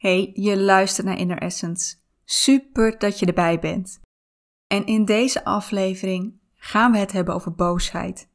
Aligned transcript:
Hey, 0.00 0.30
je 0.34 0.56
luistert 0.56 1.06
naar 1.06 1.18
Inner 1.18 1.38
Essence. 1.38 1.94
Super 2.24 2.98
dat 2.98 3.18
je 3.18 3.26
erbij 3.26 3.58
bent. 3.58 4.00
En 4.66 4.86
in 4.86 5.04
deze 5.04 5.44
aflevering 5.44 6.40
gaan 6.54 6.92
we 6.92 6.98
het 6.98 7.12
hebben 7.12 7.34
over 7.34 7.54
boosheid. 7.54 8.28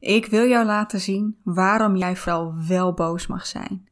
Ik 0.00 0.26
wil 0.26 0.48
jou 0.48 0.66
laten 0.66 1.00
zien 1.00 1.40
waarom 1.44 1.96
jij 1.96 2.16
vooral 2.16 2.54
wel 2.68 2.94
boos 2.94 3.26
mag 3.26 3.46
zijn. 3.46 3.88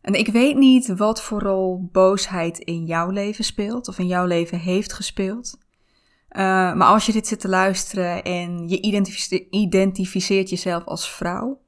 En 0.00 0.14
ik 0.14 0.28
weet 0.28 0.56
niet 0.56 0.96
wat 0.96 1.22
voor 1.22 1.40
rol 1.40 1.88
boosheid 1.92 2.58
in 2.58 2.84
jouw 2.84 3.10
leven 3.10 3.44
speelt 3.44 3.88
of 3.88 3.98
in 3.98 4.06
jouw 4.06 4.26
leven 4.26 4.58
heeft 4.58 4.92
gespeeld. 4.92 5.58
Uh, 6.30 6.40
maar 6.74 6.86
als 6.86 7.06
je 7.06 7.12
dit 7.12 7.26
zit 7.26 7.40
te 7.40 7.48
luisteren 7.48 8.22
en 8.22 8.68
je 8.68 8.80
identificeert 9.50 10.50
jezelf 10.50 10.84
als 10.84 11.10
vrouw, 11.10 11.60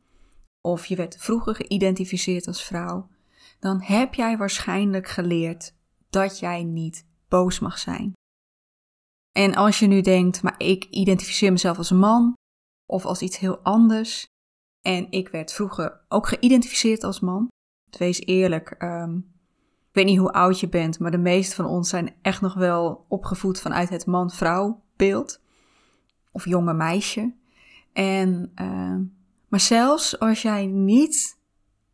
of 0.60 0.86
je 0.86 0.96
werd 0.96 1.16
vroeger 1.18 1.54
geïdentificeerd 1.54 2.46
als 2.46 2.64
vrouw, 2.64 3.08
dan 3.58 3.82
heb 3.82 4.14
jij 4.14 4.36
waarschijnlijk 4.36 5.08
geleerd 5.08 5.74
dat 6.10 6.38
jij 6.38 6.64
niet 6.64 7.06
boos 7.28 7.58
mag 7.58 7.78
zijn. 7.78 8.12
En 9.32 9.54
als 9.54 9.78
je 9.78 9.86
nu 9.86 10.00
denkt, 10.00 10.42
maar 10.42 10.54
ik 10.58 10.84
identificeer 10.84 11.52
mezelf 11.52 11.78
als 11.78 11.90
een 11.90 11.98
man 11.98 12.34
of 12.86 13.04
als 13.04 13.22
iets 13.22 13.38
heel 13.38 13.58
anders, 13.58 14.26
en 14.80 15.10
ik 15.10 15.28
werd 15.28 15.52
vroeger 15.52 16.00
ook 16.08 16.26
geïdentificeerd 16.26 17.04
als 17.04 17.20
man, 17.20 17.48
wees 17.98 18.20
eerlijk, 18.20 18.74
um, 18.82 19.34
ik 19.88 19.94
weet 19.94 20.04
niet 20.04 20.18
hoe 20.18 20.32
oud 20.32 20.60
je 20.60 20.68
bent, 20.68 20.98
maar 20.98 21.10
de 21.10 21.18
meeste 21.18 21.54
van 21.54 21.64
ons 21.64 21.88
zijn 21.88 22.14
echt 22.22 22.40
nog 22.40 22.54
wel 22.54 23.04
opgevoed 23.08 23.60
vanuit 23.60 23.88
het 23.88 24.06
man-vrouw 24.06 24.82
beeld, 24.96 25.40
of 26.32 26.44
jonge 26.44 26.74
meisje. 26.74 27.34
En, 27.92 28.52
uh, 28.60 28.96
maar 29.48 29.60
zelfs 29.60 30.18
als 30.18 30.42
jij 30.42 30.66
niet 30.66 31.38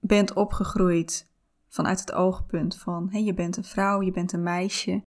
bent 0.00 0.32
opgegroeid 0.32 1.30
vanuit 1.72 2.00
het 2.00 2.12
oogpunt 2.12 2.78
van 2.78 3.08
hey, 3.10 3.22
je 3.22 3.34
bent 3.34 3.56
een 3.56 3.64
vrouw, 3.64 4.02
je 4.02 4.10
bent 4.10 4.32
een 4.32 4.42
meisje, 4.42 5.02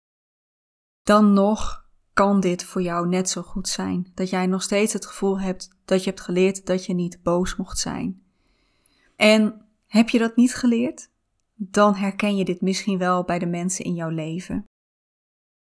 dan 1.02 1.32
nog 1.32 1.86
kan 2.12 2.40
dit 2.40 2.64
voor 2.64 2.82
jou 2.82 3.08
net 3.08 3.28
zo 3.28 3.42
goed 3.42 3.68
zijn. 3.68 4.10
Dat 4.14 4.30
jij 4.30 4.46
nog 4.46 4.62
steeds 4.62 4.92
het 4.92 5.06
gevoel 5.06 5.40
hebt 5.40 5.68
dat 5.84 6.04
je 6.04 6.10
hebt 6.10 6.22
geleerd 6.22 6.66
dat 6.66 6.86
je 6.86 6.94
niet 6.94 7.22
boos 7.22 7.56
mocht 7.56 7.78
zijn. 7.78 8.22
En 9.16 9.66
heb 9.86 10.08
je 10.08 10.18
dat 10.18 10.36
niet 10.36 10.54
geleerd? 10.54 11.10
Dan 11.54 11.94
herken 11.94 12.36
je 12.36 12.44
dit 12.44 12.60
misschien 12.60 12.98
wel 12.98 13.24
bij 13.24 13.38
de 13.38 13.46
mensen 13.46 13.84
in 13.84 13.94
jouw 13.94 14.08
leven. 14.08 14.64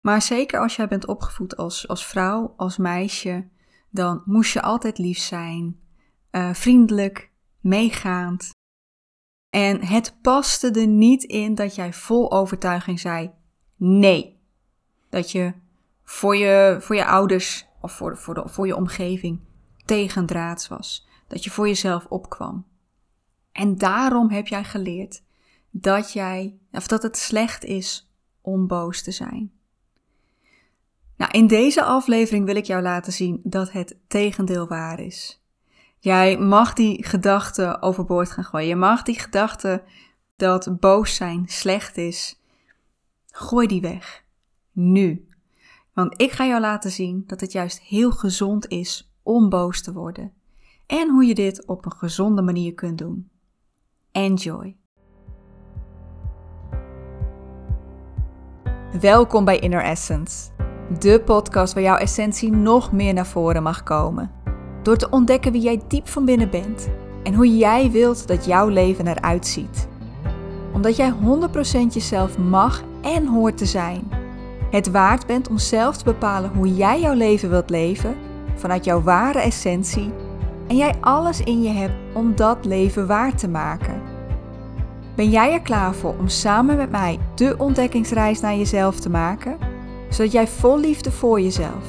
Maar 0.01 0.21
zeker 0.21 0.59
als 0.59 0.75
jij 0.75 0.87
bent 0.87 1.07
opgevoed 1.07 1.57
als, 1.57 1.87
als 1.87 2.05
vrouw, 2.05 2.53
als 2.57 2.77
meisje, 2.77 3.49
dan 3.89 4.21
moest 4.25 4.53
je 4.53 4.61
altijd 4.61 4.97
lief 4.97 5.17
zijn, 5.17 5.79
uh, 6.31 6.53
vriendelijk, 6.53 7.31
meegaand, 7.59 8.49
en 9.57 9.85
het 9.85 10.15
paste 10.21 10.71
er 10.71 10.87
niet 10.87 11.23
in 11.23 11.55
dat 11.55 11.75
jij 11.75 11.93
vol 11.93 12.31
overtuiging 12.31 12.99
zei: 12.99 13.31
nee. 13.75 14.39
Dat 15.09 15.31
je 15.31 15.53
voor 16.03 16.35
je, 16.35 16.77
voor 16.79 16.95
je 16.95 17.05
ouders 17.05 17.67
of 17.81 17.91
voor, 17.91 18.17
voor, 18.17 18.33
de, 18.33 18.43
voor 18.45 18.67
je 18.67 18.75
omgeving 18.75 19.39
tegendraads 19.85 20.67
was. 20.67 21.07
Dat 21.27 21.43
je 21.43 21.49
voor 21.49 21.67
jezelf 21.67 22.05
opkwam. 22.05 22.65
En 23.51 23.77
daarom 23.77 24.29
heb 24.29 24.47
jij 24.47 24.63
geleerd 24.63 25.23
dat, 25.69 26.13
jij, 26.13 26.57
of 26.71 26.87
dat 26.87 27.03
het 27.03 27.17
slecht 27.17 27.63
is 27.63 28.11
om 28.41 28.67
boos 28.67 29.03
te 29.03 29.11
zijn. 29.11 29.51
Nou, 31.15 31.31
in 31.31 31.47
deze 31.47 31.83
aflevering 31.83 32.45
wil 32.45 32.55
ik 32.55 32.65
jou 32.65 32.81
laten 32.81 33.13
zien 33.13 33.39
dat 33.43 33.71
het 33.71 33.97
tegendeel 34.07 34.67
waar 34.67 34.99
is. 34.99 35.41
Jij 36.07 36.37
mag 36.37 36.73
die 36.73 37.05
gedachte 37.05 37.77
overboord 37.79 38.31
gaan 38.31 38.43
gooien. 38.43 38.67
Je 38.67 38.75
mag 38.75 39.03
die 39.03 39.19
gedachte 39.19 39.83
dat 40.35 40.79
boos 40.79 41.15
zijn 41.15 41.43
slecht 41.47 41.97
is. 41.97 42.41
Gooi 43.31 43.67
die 43.67 43.81
weg. 43.81 44.23
Nu. 44.71 45.27
Want 45.93 46.21
ik 46.21 46.31
ga 46.31 46.45
jou 46.45 46.61
laten 46.61 46.91
zien 46.91 47.23
dat 47.25 47.41
het 47.41 47.51
juist 47.51 47.79
heel 47.79 48.11
gezond 48.11 48.67
is 48.67 49.13
om 49.23 49.49
boos 49.49 49.81
te 49.81 49.93
worden. 49.93 50.33
En 50.85 51.09
hoe 51.09 51.25
je 51.25 51.35
dit 51.35 51.65
op 51.65 51.85
een 51.85 51.95
gezonde 51.97 52.41
manier 52.41 52.73
kunt 52.73 52.97
doen. 52.97 53.29
Enjoy. 54.11 54.75
Welkom 58.99 59.45
bij 59.45 59.59
Inner 59.59 59.83
Essence, 59.83 60.51
de 60.99 61.21
podcast 61.25 61.73
waar 61.73 61.83
jouw 61.83 61.97
essentie 61.97 62.51
nog 62.51 62.91
meer 62.91 63.13
naar 63.13 63.27
voren 63.27 63.63
mag 63.63 63.83
komen. 63.83 64.36
Door 64.87 64.97
te 64.97 65.09
ontdekken 65.09 65.51
wie 65.51 65.61
jij 65.61 65.81
diep 65.87 66.07
van 66.07 66.25
binnen 66.25 66.49
bent 66.49 66.89
en 67.23 67.33
hoe 67.33 67.57
jij 67.57 67.91
wilt 67.91 68.27
dat 68.27 68.45
jouw 68.45 68.67
leven 68.67 69.07
eruit 69.07 69.47
ziet. 69.47 69.87
Omdat 70.73 70.95
jij 70.95 71.13
100% 71.13 71.13
jezelf 71.89 72.37
mag 72.37 72.83
en 73.01 73.25
hoort 73.25 73.57
te 73.57 73.65
zijn. 73.65 74.11
Het 74.71 74.91
waard 74.91 75.25
bent 75.25 75.49
om 75.49 75.57
zelf 75.57 75.97
te 75.97 76.03
bepalen 76.03 76.51
hoe 76.55 76.75
jij 76.75 76.99
jouw 76.99 77.13
leven 77.13 77.49
wilt 77.49 77.69
leven 77.69 78.15
vanuit 78.55 78.85
jouw 78.85 79.01
ware 79.01 79.39
essentie 79.39 80.11
en 80.67 80.75
jij 80.75 80.93
alles 81.01 81.41
in 81.41 81.61
je 81.61 81.69
hebt 81.69 81.95
om 82.13 82.35
dat 82.35 82.65
leven 82.65 83.07
waar 83.07 83.35
te 83.35 83.47
maken. 83.47 84.01
Ben 85.15 85.29
jij 85.29 85.53
er 85.53 85.61
klaar 85.61 85.93
voor 85.93 86.15
om 86.19 86.27
samen 86.27 86.77
met 86.77 86.91
mij 86.91 87.19
de 87.35 87.55
ontdekkingsreis 87.57 88.39
naar 88.39 88.55
jezelf 88.55 88.99
te 88.99 89.09
maken, 89.09 89.57
zodat 90.09 90.31
jij 90.31 90.47
vol 90.47 90.79
liefde 90.79 91.11
voor 91.11 91.41
jezelf 91.41 91.85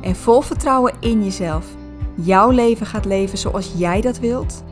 en 0.00 0.16
vol 0.16 0.40
vertrouwen 0.40 0.94
in 1.00 1.24
jezelf 1.24 1.80
jouw 2.16 2.50
leven 2.50 2.86
gaat 2.86 3.04
leven 3.04 3.38
zoals 3.38 3.72
jij 3.76 4.00
dat 4.00 4.18
wilt? 4.18 4.64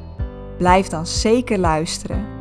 Blijf 0.58 0.86
dan 0.86 1.06
zeker 1.06 1.58
luisteren. 1.58 2.38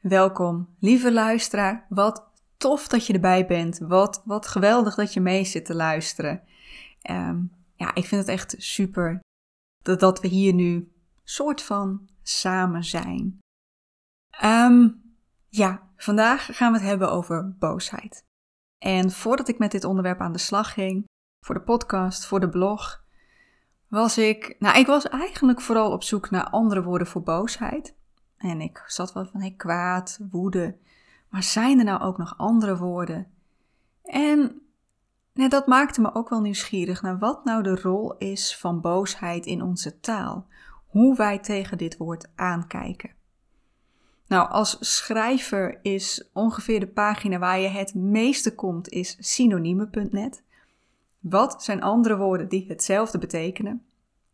Welkom, 0.00 0.68
lieve 0.78 1.12
luisteraar. 1.12 1.86
Wat 1.88 2.30
tof 2.56 2.88
dat 2.88 3.06
je 3.06 3.12
erbij 3.12 3.46
bent. 3.46 3.78
Wat, 3.78 4.22
wat 4.24 4.46
geweldig 4.46 4.94
dat 4.94 5.12
je 5.12 5.20
mee 5.20 5.44
zit 5.44 5.64
te 5.64 5.74
luisteren. 5.74 6.42
Um, 7.10 7.52
ja, 7.74 7.94
ik 7.94 8.04
vind 8.04 8.20
het 8.20 8.30
echt 8.30 8.54
super 8.58 9.20
dat, 9.82 10.00
dat 10.00 10.20
we 10.20 10.28
hier 10.28 10.54
nu 10.54 10.92
soort 11.24 11.62
van 11.62 12.08
samen 12.22 12.84
zijn. 12.84 13.38
Um, 14.44 15.02
ja, 15.48 15.90
vandaag 15.96 16.56
gaan 16.56 16.72
we 16.72 16.78
het 16.78 16.88
hebben 16.88 17.10
over 17.10 17.56
boosheid. 17.58 18.24
En 18.82 19.10
voordat 19.10 19.48
ik 19.48 19.58
met 19.58 19.70
dit 19.70 19.84
onderwerp 19.84 20.20
aan 20.20 20.32
de 20.32 20.38
slag 20.38 20.72
ging, 20.72 21.04
voor 21.40 21.54
de 21.54 21.60
podcast, 21.60 22.26
voor 22.26 22.40
de 22.40 22.48
blog, 22.48 23.04
was 23.88 24.18
ik, 24.18 24.56
nou, 24.58 24.78
ik 24.78 24.86
was 24.86 25.08
eigenlijk 25.08 25.60
vooral 25.60 25.92
op 25.92 26.02
zoek 26.02 26.30
naar 26.30 26.50
andere 26.50 26.82
woorden 26.82 27.06
voor 27.06 27.22
boosheid. 27.22 27.94
En 28.36 28.60
ik 28.60 28.82
zat 28.86 29.12
wel 29.12 29.26
van, 29.26 29.40
hey, 29.40 29.54
kwaad, 29.56 30.18
woede. 30.30 30.76
Maar 31.28 31.42
zijn 31.42 31.78
er 31.78 31.84
nou 31.84 32.00
ook 32.00 32.18
nog 32.18 32.38
andere 32.38 32.76
woorden? 32.76 33.26
En 34.02 34.62
nou, 35.32 35.48
dat 35.48 35.66
maakte 35.66 36.00
me 36.00 36.14
ook 36.14 36.28
wel 36.28 36.40
nieuwsgierig 36.40 37.02
naar 37.02 37.18
wat 37.18 37.44
nou 37.44 37.62
de 37.62 37.80
rol 37.80 38.16
is 38.16 38.58
van 38.58 38.80
boosheid 38.80 39.46
in 39.46 39.62
onze 39.62 40.00
taal. 40.00 40.46
Hoe 40.86 41.16
wij 41.16 41.38
tegen 41.38 41.78
dit 41.78 41.96
woord 41.96 42.30
aankijken. 42.34 43.10
Nou, 44.32 44.50
als 44.50 44.76
schrijver 44.80 45.78
is 45.82 46.28
ongeveer 46.32 46.80
de 46.80 46.86
pagina 46.86 47.38
waar 47.38 47.58
je 47.58 47.68
het 47.68 47.94
meeste 47.94 48.54
komt, 48.54 48.88
is 48.88 49.16
synoniemen.net. 49.18 50.42
Wat 51.20 51.62
zijn 51.62 51.82
andere 51.82 52.16
woorden 52.16 52.48
die 52.48 52.64
hetzelfde 52.68 53.18
betekenen, 53.18 53.82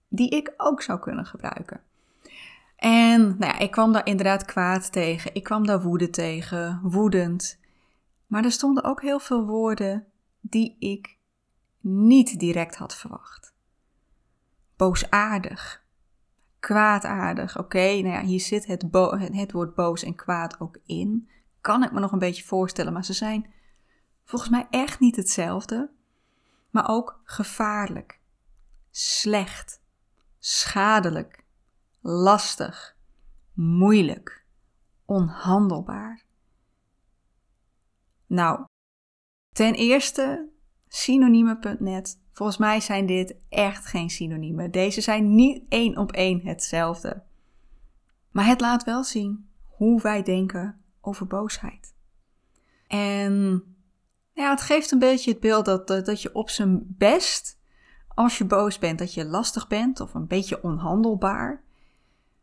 die 0.09 0.29
ik 0.29 0.55
ook 0.57 0.83
zou 0.83 0.99
kunnen 0.99 1.27
gebruiken? 1.27 1.81
En 2.77 3.21
nou 3.21 3.53
ja, 3.53 3.59
ik 3.59 3.71
kwam 3.71 3.93
daar 3.93 4.07
inderdaad 4.07 4.45
kwaad 4.45 4.93
tegen, 4.93 5.35
ik 5.35 5.43
kwam 5.43 5.67
daar 5.67 5.83
woede 5.83 6.11
tegen, 6.11 6.81
woedend. 6.83 7.59
Maar 8.27 8.45
er 8.45 8.53
stonden 8.53 8.85
ook 8.85 9.03
heel 9.03 9.21
veel 9.21 9.47
woorden 9.47 10.07
die 10.41 10.77
ik 10.79 11.17
niet 11.81 12.39
direct 12.39 12.77
had 12.77 12.97
verwacht. 12.97 13.55
Boosaardig, 14.77 15.83
kwaadaardig. 16.69 17.59
Oké, 17.59 17.79
nou 17.79 18.09
ja, 18.09 18.23
hier 18.23 18.41
zit 18.41 18.67
het, 18.67 18.85
het 19.33 19.53
woord 19.53 19.75
boos 19.75 20.03
en 20.03 20.15
kwaad 20.15 20.61
ook 20.61 20.79
in. 20.87 21.29
Kan 21.61 21.83
ik 21.83 21.93
me 21.93 22.01
nog 22.01 22.13
een 22.13 22.19
beetje 22.19 22.45
voorstellen, 22.45 22.93
maar 22.93 23.05
ze 23.05 23.13
zijn 23.13 23.53
volgens 24.25 24.51
mij 24.51 24.67
echt 24.71 25.01
niet 25.01 25.17
hetzelfde. 25.17 25.91
Maar 26.71 26.89
ook 26.89 27.21
gevaarlijk, 27.25 28.21
slecht, 28.91 29.81
schadelijk, 30.39 31.45
lastig, 32.01 32.97
moeilijk, 33.53 34.45
onhandelbaar. 35.05 36.25
Nou, 38.27 38.65
ten 39.55 39.75
eerste 39.75 40.49
synoniemen.net 40.89 42.19
Volgens 42.39 42.59
mij 42.59 42.81
zijn 42.81 43.07
dit 43.07 43.37
echt 43.49 43.87
geen 43.87 44.11
synoniemen. 44.11 44.71
Deze 44.71 45.01
zijn 45.01 45.35
niet 45.35 45.63
één 45.69 45.97
op 45.97 46.13
één 46.13 46.41
hetzelfde. 46.47 47.23
Maar 48.31 48.47
het 48.47 48.61
laat 48.61 48.85
wel 48.85 49.05
zien 49.05 49.49
hoe 49.65 50.01
wij 50.01 50.23
denken 50.23 50.81
over 51.01 51.27
boosheid. 51.27 51.95
En 52.87 53.63
ja, 54.33 54.51
het 54.51 54.61
geeft 54.61 54.91
een 54.91 54.99
beetje 54.99 55.31
het 55.31 55.41
beeld 55.41 55.65
dat, 55.65 55.87
dat, 55.87 56.23
je 56.23 56.35
op 56.35 56.51
zijn 56.51 56.85
best, 56.89 57.59
als 58.09 58.39
je 58.39 58.45
boos 58.45 58.79
bent, 58.79 58.99
dat 58.99 59.15
je 59.15 59.25
lastig 59.25 59.69
bent 59.69 60.01
of 60.01 60.15
een 60.15 60.27
beetje 60.27 60.63
onhandelbaar. 60.63 61.63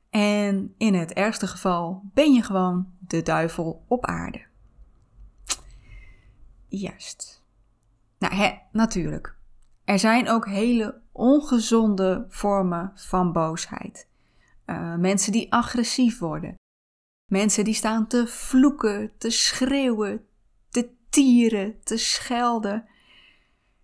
En 0.09 0.74
in 0.77 0.94
het 0.94 1.13
ergste 1.13 1.47
geval 1.47 2.01
ben 2.13 2.33
je 2.33 2.42
gewoon 2.42 2.94
de 3.00 3.21
duivel 3.21 3.83
op 3.88 4.06
aarde. 4.06 4.45
Juist. 6.68 7.44
Nou, 8.18 8.36
hè, 8.36 8.53
natuurlijk. 8.71 9.35
Er 9.86 10.00
zijn 10.00 10.30
ook 10.30 10.48
hele 10.48 11.02
ongezonde 11.12 12.26
vormen 12.30 12.92
van 12.96 13.32
boosheid. 13.32 14.08
Uh, 14.66 14.96
mensen 14.96 15.32
die 15.32 15.52
agressief 15.52 16.20
worden. 16.20 16.56
Mensen 17.32 17.64
die 17.64 17.74
staan 17.74 18.08
te 18.08 18.28
vloeken, 18.28 19.12
te 19.18 19.30
schreeuwen, 19.30 20.26
te 20.70 20.90
tieren, 21.10 21.84
te 21.84 21.98
schelden. 21.98 22.86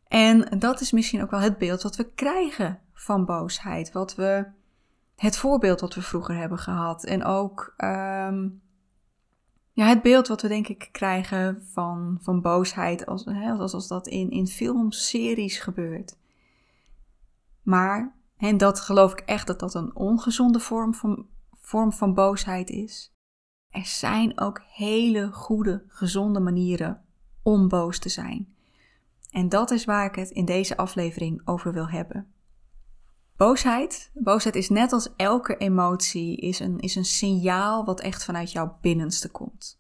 En 0.08 0.60
dat 0.60 0.82
is 0.82 0.92
misschien 0.92 1.22
ook 1.22 1.32
wel 1.32 1.40
het 1.40 1.58
beeld 1.58 1.82
wat 1.82 1.96
we 1.96 2.12
krijgen 2.12 2.80
van 2.94 3.26
boosheid. 3.26 3.92
Wat 3.92 4.16
we, 4.16 4.46
het 5.16 5.38
voorbeeld 5.38 5.82
wat 5.82 5.94
we 5.94 6.02
vroeger 6.02 6.36
hebben 6.36 6.60
gehad. 6.60 7.04
En 7.04 7.24
ook 7.24 7.74
um, 7.78 8.61
ja, 9.74 9.88
het 9.88 10.02
beeld 10.02 10.28
wat 10.28 10.42
we 10.42 10.48
denk 10.48 10.68
ik 10.68 10.90
krijgen 10.92 11.68
van, 11.72 12.18
van 12.22 12.42
boosheid. 12.42 13.06
Als, 13.06 13.26
hè, 13.26 13.52
als, 13.52 13.74
als 13.74 13.88
dat 13.88 14.08
in, 14.08 14.30
in 14.30 14.48
films, 14.48 15.08
series 15.08 15.60
gebeurt. 15.60 16.18
Maar, 17.64 18.16
en 18.38 18.58
dat 18.58 18.80
geloof 18.80 19.12
ik 19.12 19.20
echt 19.20 19.48
dat 19.48 19.60
dat 19.60 19.74
een 19.74 19.96
ongezonde 19.96 20.60
vorm 20.60 20.94
van, 20.94 21.28
vorm 21.62 21.94
van 21.94 22.14
boosheid 22.14 22.70
is. 22.70 23.14
Er 23.70 23.86
zijn 23.86 24.40
ook 24.40 24.62
hele 24.68 25.32
goede, 25.32 25.84
gezonde 25.88 26.40
manieren 26.40 27.06
om 27.44 27.68
boos 27.68 28.00
te 28.00 28.10
zijn. 28.10 28.56
En 29.32 29.50
dat 29.50 29.72
is 29.72 29.86
waar 29.86 30.06
ik 30.06 30.16
het 30.16 30.30
in 30.30 30.46
deze 30.46 30.78
aflevering 30.78 31.42
over 31.46 31.74
wil 31.74 31.90
hebben. 31.90 32.34
Boosheid. 33.42 34.12
Boosheid 34.14 34.56
is 34.56 34.70
net 34.70 34.94
als 34.94 35.10
elke 35.16 35.58
emotie, 35.58 36.38
is 36.38 36.60
een, 36.60 36.80
is 36.80 36.96
een 36.96 37.06
signaal 37.06 37.86
wat 37.86 38.00
echt 38.00 38.24
vanuit 38.24 38.52
jouw 38.52 38.78
binnenste 38.82 39.32
komt. 39.32 39.80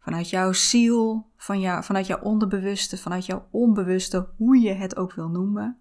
Vanuit 0.00 0.30
jouw 0.30 0.52
ziel, 0.52 1.26
van 1.36 1.60
jou, 1.60 1.84
vanuit 1.84 2.06
jouw 2.06 2.20
onderbewuste, 2.20 2.98
vanuit 2.98 3.26
jouw 3.26 3.46
onbewuste, 3.50 4.28
hoe 4.36 4.60
je 4.60 4.72
het 4.72 4.96
ook 4.96 5.12
wil 5.12 5.28
noemen. 5.28 5.78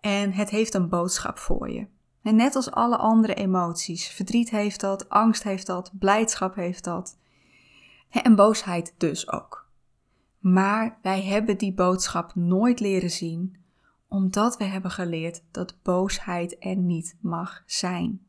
En 0.00 0.32
het 0.32 0.50
heeft 0.50 0.74
een 0.74 0.88
boodschap 0.88 1.38
voor 1.38 1.70
je. 1.70 1.86
En 2.22 2.36
net 2.36 2.56
als 2.56 2.70
alle 2.70 2.96
andere 2.96 3.34
emoties, 3.34 4.08
verdriet 4.08 4.50
heeft 4.50 4.80
dat, 4.80 5.08
angst 5.08 5.42
heeft 5.42 5.66
dat, 5.66 5.92
blijdschap 5.98 6.54
heeft 6.54 6.84
dat. 6.84 7.18
En 8.10 8.34
boosheid 8.34 8.94
dus 8.98 9.32
ook. 9.32 9.68
Maar 10.38 10.98
wij 11.02 11.22
hebben 11.22 11.58
die 11.58 11.74
boodschap 11.74 12.34
nooit 12.34 12.80
leren 12.80 13.10
zien, 13.10 13.57
omdat 14.08 14.56
we 14.56 14.64
hebben 14.64 14.90
geleerd 14.90 15.42
dat 15.50 15.82
boosheid 15.82 16.56
er 16.58 16.76
niet 16.76 17.16
mag 17.20 17.62
zijn. 17.66 18.20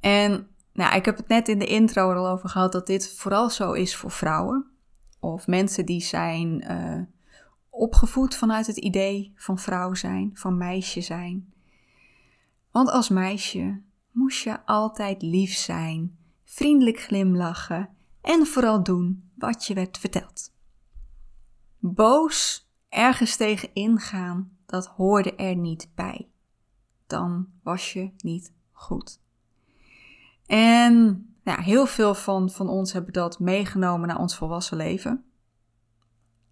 En 0.00 0.48
nou, 0.72 0.96
ik 0.96 1.04
heb 1.04 1.16
het 1.16 1.28
net 1.28 1.48
in 1.48 1.58
de 1.58 1.66
intro 1.66 2.12
al 2.12 2.28
over 2.28 2.48
gehad 2.48 2.72
dat 2.72 2.86
dit 2.86 3.12
vooral 3.12 3.50
zo 3.50 3.72
is 3.72 3.96
voor 3.96 4.10
vrouwen. 4.10 4.66
Of 5.20 5.46
mensen 5.46 5.86
die 5.86 6.00
zijn 6.00 6.64
uh, 6.70 7.02
opgevoed 7.70 8.36
vanuit 8.36 8.66
het 8.66 8.76
idee 8.76 9.32
van 9.36 9.58
vrouw 9.58 9.94
zijn, 9.94 10.30
van 10.34 10.56
meisje 10.56 11.00
zijn. 11.00 11.52
Want 12.70 12.90
als 12.90 13.08
meisje 13.08 13.82
moest 14.10 14.42
je 14.42 14.66
altijd 14.66 15.22
lief 15.22 15.54
zijn, 15.54 16.18
vriendelijk 16.44 17.00
glimlachen 17.00 17.88
en 18.20 18.46
vooral 18.46 18.82
doen 18.82 19.30
wat 19.34 19.66
je 19.66 19.74
werd 19.74 19.98
verteld. 19.98 20.52
Boos 21.78 22.70
ergens 22.92 23.36
tegen 23.36 23.70
ingaan, 23.72 24.56
dat 24.66 24.86
hoorde 24.86 25.34
er 25.34 25.56
niet 25.56 25.90
bij. 25.94 26.28
Dan 27.06 27.46
was 27.62 27.92
je 27.92 28.10
niet 28.16 28.52
goed. 28.72 29.20
En 30.46 31.26
nou, 31.44 31.62
heel 31.62 31.86
veel 31.86 32.14
van, 32.14 32.50
van 32.50 32.68
ons 32.68 32.92
hebben 32.92 33.12
dat 33.12 33.38
meegenomen 33.38 34.08
naar 34.08 34.18
ons 34.18 34.36
volwassen 34.36 34.76
leven. 34.76 35.24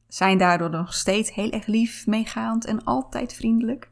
Zijn 0.09 0.39
daardoor 0.39 0.71
nog 0.71 0.95
steeds 0.95 1.35
heel 1.35 1.51
erg 1.51 1.67
lief, 1.67 2.07
meegaand 2.07 2.65
en 2.65 2.85
altijd 2.85 3.33
vriendelijk. 3.33 3.91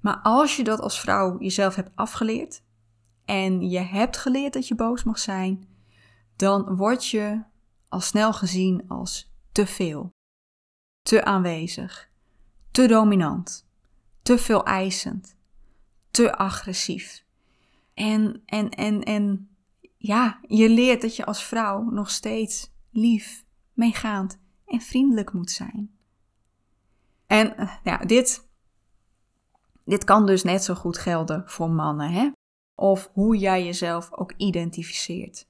Maar 0.00 0.20
als 0.22 0.56
je 0.56 0.64
dat 0.64 0.80
als 0.80 1.00
vrouw 1.00 1.38
jezelf 1.38 1.74
hebt 1.74 1.90
afgeleerd 1.94 2.62
en 3.24 3.68
je 3.68 3.78
hebt 3.78 4.16
geleerd 4.16 4.52
dat 4.52 4.68
je 4.68 4.74
boos 4.74 5.04
mag 5.04 5.18
zijn, 5.18 5.68
dan 6.36 6.76
word 6.76 7.06
je 7.06 7.42
al 7.88 8.00
snel 8.00 8.32
gezien 8.32 8.84
als 8.88 9.32
te 9.52 9.66
veel, 9.66 10.12
te 11.02 11.24
aanwezig, 11.24 12.10
te 12.70 12.86
dominant, 12.86 13.66
te 14.22 14.38
veel 14.38 14.64
eisend, 14.64 15.36
te 16.10 16.36
agressief. 16.36 17.24
En, 17.94 18.42
en, 18.46 18.68
en, 18.68 19.02
en 19.02 19.48
ja, 19.96 20.40
je 20.48 20.68
leert 20.68 21.00
dat 21.00 21.16
je 21.16 21.24
als 21.24 21.44
vrouw 21.44 21.82
nog 21.82 22.10
steeds 22.10 22.70
lief, 22.90 23.44
meegaand 23.72 24.38
en 24.66 24.80
vriendelijk 24.80 25.32
moet 25.32 25.50
zijn. 25.50 25.90
En 27.26 27.56
eh, 27.56 27.76
ja, 27.82 27.96
dit, 27.98 28.48
dit 29.84 30.04
kan 30.04 30.26
dus 30.26 30.42
net 30.42 30.64
zo 30.64 30.74
goed 30.74 30.98
gelden 30.98 31.42
voor 31.46 31.70
mannen, 31.70 32.10
hè? 32.10 32.30
Of 32.74 33.10
hoe 33.12 33.36
jij 33.36 33.64
jezelf 33.64 34.12
ook 34.12 34.32
identificeert. 34.36 35.46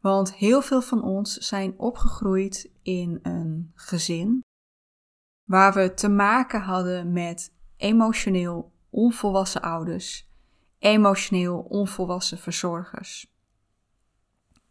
Want 0.00 0.34
heel 0.34 0.62
veel 0.62 0.82
van 0.82 1.02
ons 1.02 1.36
zijn 1.36 1.78
opgegroeid 1.78 2.70
in 2.82 3.18
een 3.22 3.72
gezin 3.74 4.44
waar 5.46 5.72
we 5.72 5.94
te 5.94 6.08
maken 6.08 6.60
hadden 6.60 7.12
met 7.12 7.52
emotioneel 7.76 8.72
onvolwassen 8.90 9.62
ouders, 9.62 10.28
emotioneel 10.78 11.58
onvolwassen 11.58 12.38
verzorgers. 12.38 13.34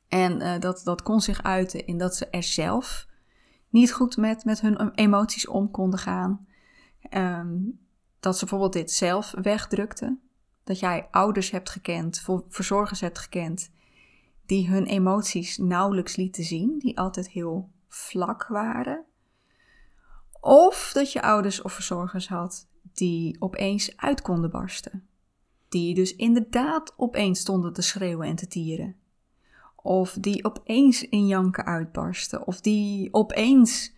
En 0.07 0.41
uh, 0.41 0.59
dat, 0.59 0.81
dat 0.83 1.01
kon 1.01 1.21
zich 1.21 1.43
uiten 1.43 1.85
in 1.85 1.97
dat 1.97 2.15
ze 2.15 2.29
er 2.29 2.43
zelf 2.43 3.07
niet 3.69 3.93
goed 3.93 4.17
met, 4.17 4.45
met 4.45 4.61
hun 4.61 4.91
emoties 4.91 5.47
om 5.47 5.71
konden 5.71 5.99
gaan. 5.99 6.47
Um, 7.09 7.79
dat 8.19 8.33
ze 8.37 8.39
bijvoorbeeld 8.39 8.73
dit 8.73 8.91
zelf 8.91 9.33
wegdrukten. 9.41 10.21
Dat 10.63 10.79
jij 10.79 11.07
ouders 11.11 11.51
hebt 11.51 11.69
gekend, 11.69 12.25
verzorgers 12.49 13.01
hebt 13.01 13.19
gekend, 13.19 13.71
die 14.45 14.69
hun 14.69 14.85
emoties 14.85 15.57
nauwelijks 15.57 16.15
lieten 16.15 16.43
zien, 16.43 16.79
die 16.79 16.97
altijd 16.97 17.29
heel 17.29 17.71
vlak 17.87 18.47
waren. 18.47 19.05
Of 20.47 20.91
dat 20.93 21.11
je 21.11 21.21
ouders 21.21 21.61
of 21.61 21.73
verzorgers 21.73 22.27
had 22.27 22.67
die 22.93 23.35
opeens 23.39 23.97
uit 23.97 24.21
konden 24.21 24.49
barsten. 24.49 25.07
Die 25.69 25.95
dus 25.95 26.15
inderdaad 26.15 26.93
opeens 26.97 27.39
stonden 27.39 27.73
te 27.73 27.81
schreeuwen 27.81 28.27
en 28.27 28.35
te 28.35 28.47
tieren. 28.47 28.95
Of 29.75 30.17
die 30.19 30.43
opeens 30.43 31.03
in 31.03 31.27
janken 31.27 31.65
uitbarsten. 31.65 32.47
Of 32.47 32.61
die 32.61 33.13
opeens 33.13 33.93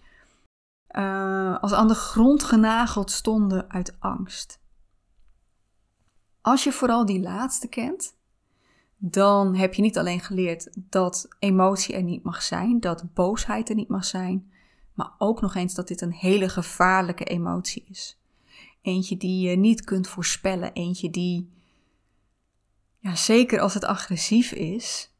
uh, 0.91 1.59
als 1.59 1.73
aan 1.73 1.87
de 1.87 1.95
grond 1.95 2.43
genageld 2.43 3.11
stonden 3.11 3.69
uit 3.69 3.95
angst. 3.99 4.59
Als 6.41 6.63
je 6.63 6.71
vooral 6.71 7.05
die 7.05 7.21
laatste 7.21 7.67
kent, 7.67 8.15
dan 8.97 9.55
heb 9.55 9.73
je 9.73 9.81
niet 9.81 9.97
alleen 9.97 10.19
geleerd 10.19 10.69
dat 10.75 11.27
emotie 11.39 11.95
er 11.95 12.03
niet 12.03 12.23
mag 12.23 12.41
zijn, 12.41 12.79
dat 12.79 13.13
boosheid 13.13 13.69
er 13.69 13.75
niet 13.75 13.89
mag 13.89 14.05
zijn, 14.05 14.51
maar 14.97 15.13
ook 15.17 15.41
nog 15.41 15.55
eens 15.55 15.73
dat 15.73 15.87
dit 15.87 16.01
een 16.01 16.13
hele 16.13 16.49
gevaarlijke 16.49 17.23
emotie 17.23 17.85
is. 17.89 18.17
Eentje 18.81 19.17
die 19.17 19.49
je 19.49 19.55
niet 19.55 19.83
kunt 19.83 20.07
voorspellen, 20.07 20.73
eentje 20.73 21.09
die, 21.09 21.49
ja, 22.99 23.15
zeker 23.15 23.59
als 23.59 23.73
het 23.73 23.83
agressief 23.83 24.51
is, 24.51 25.13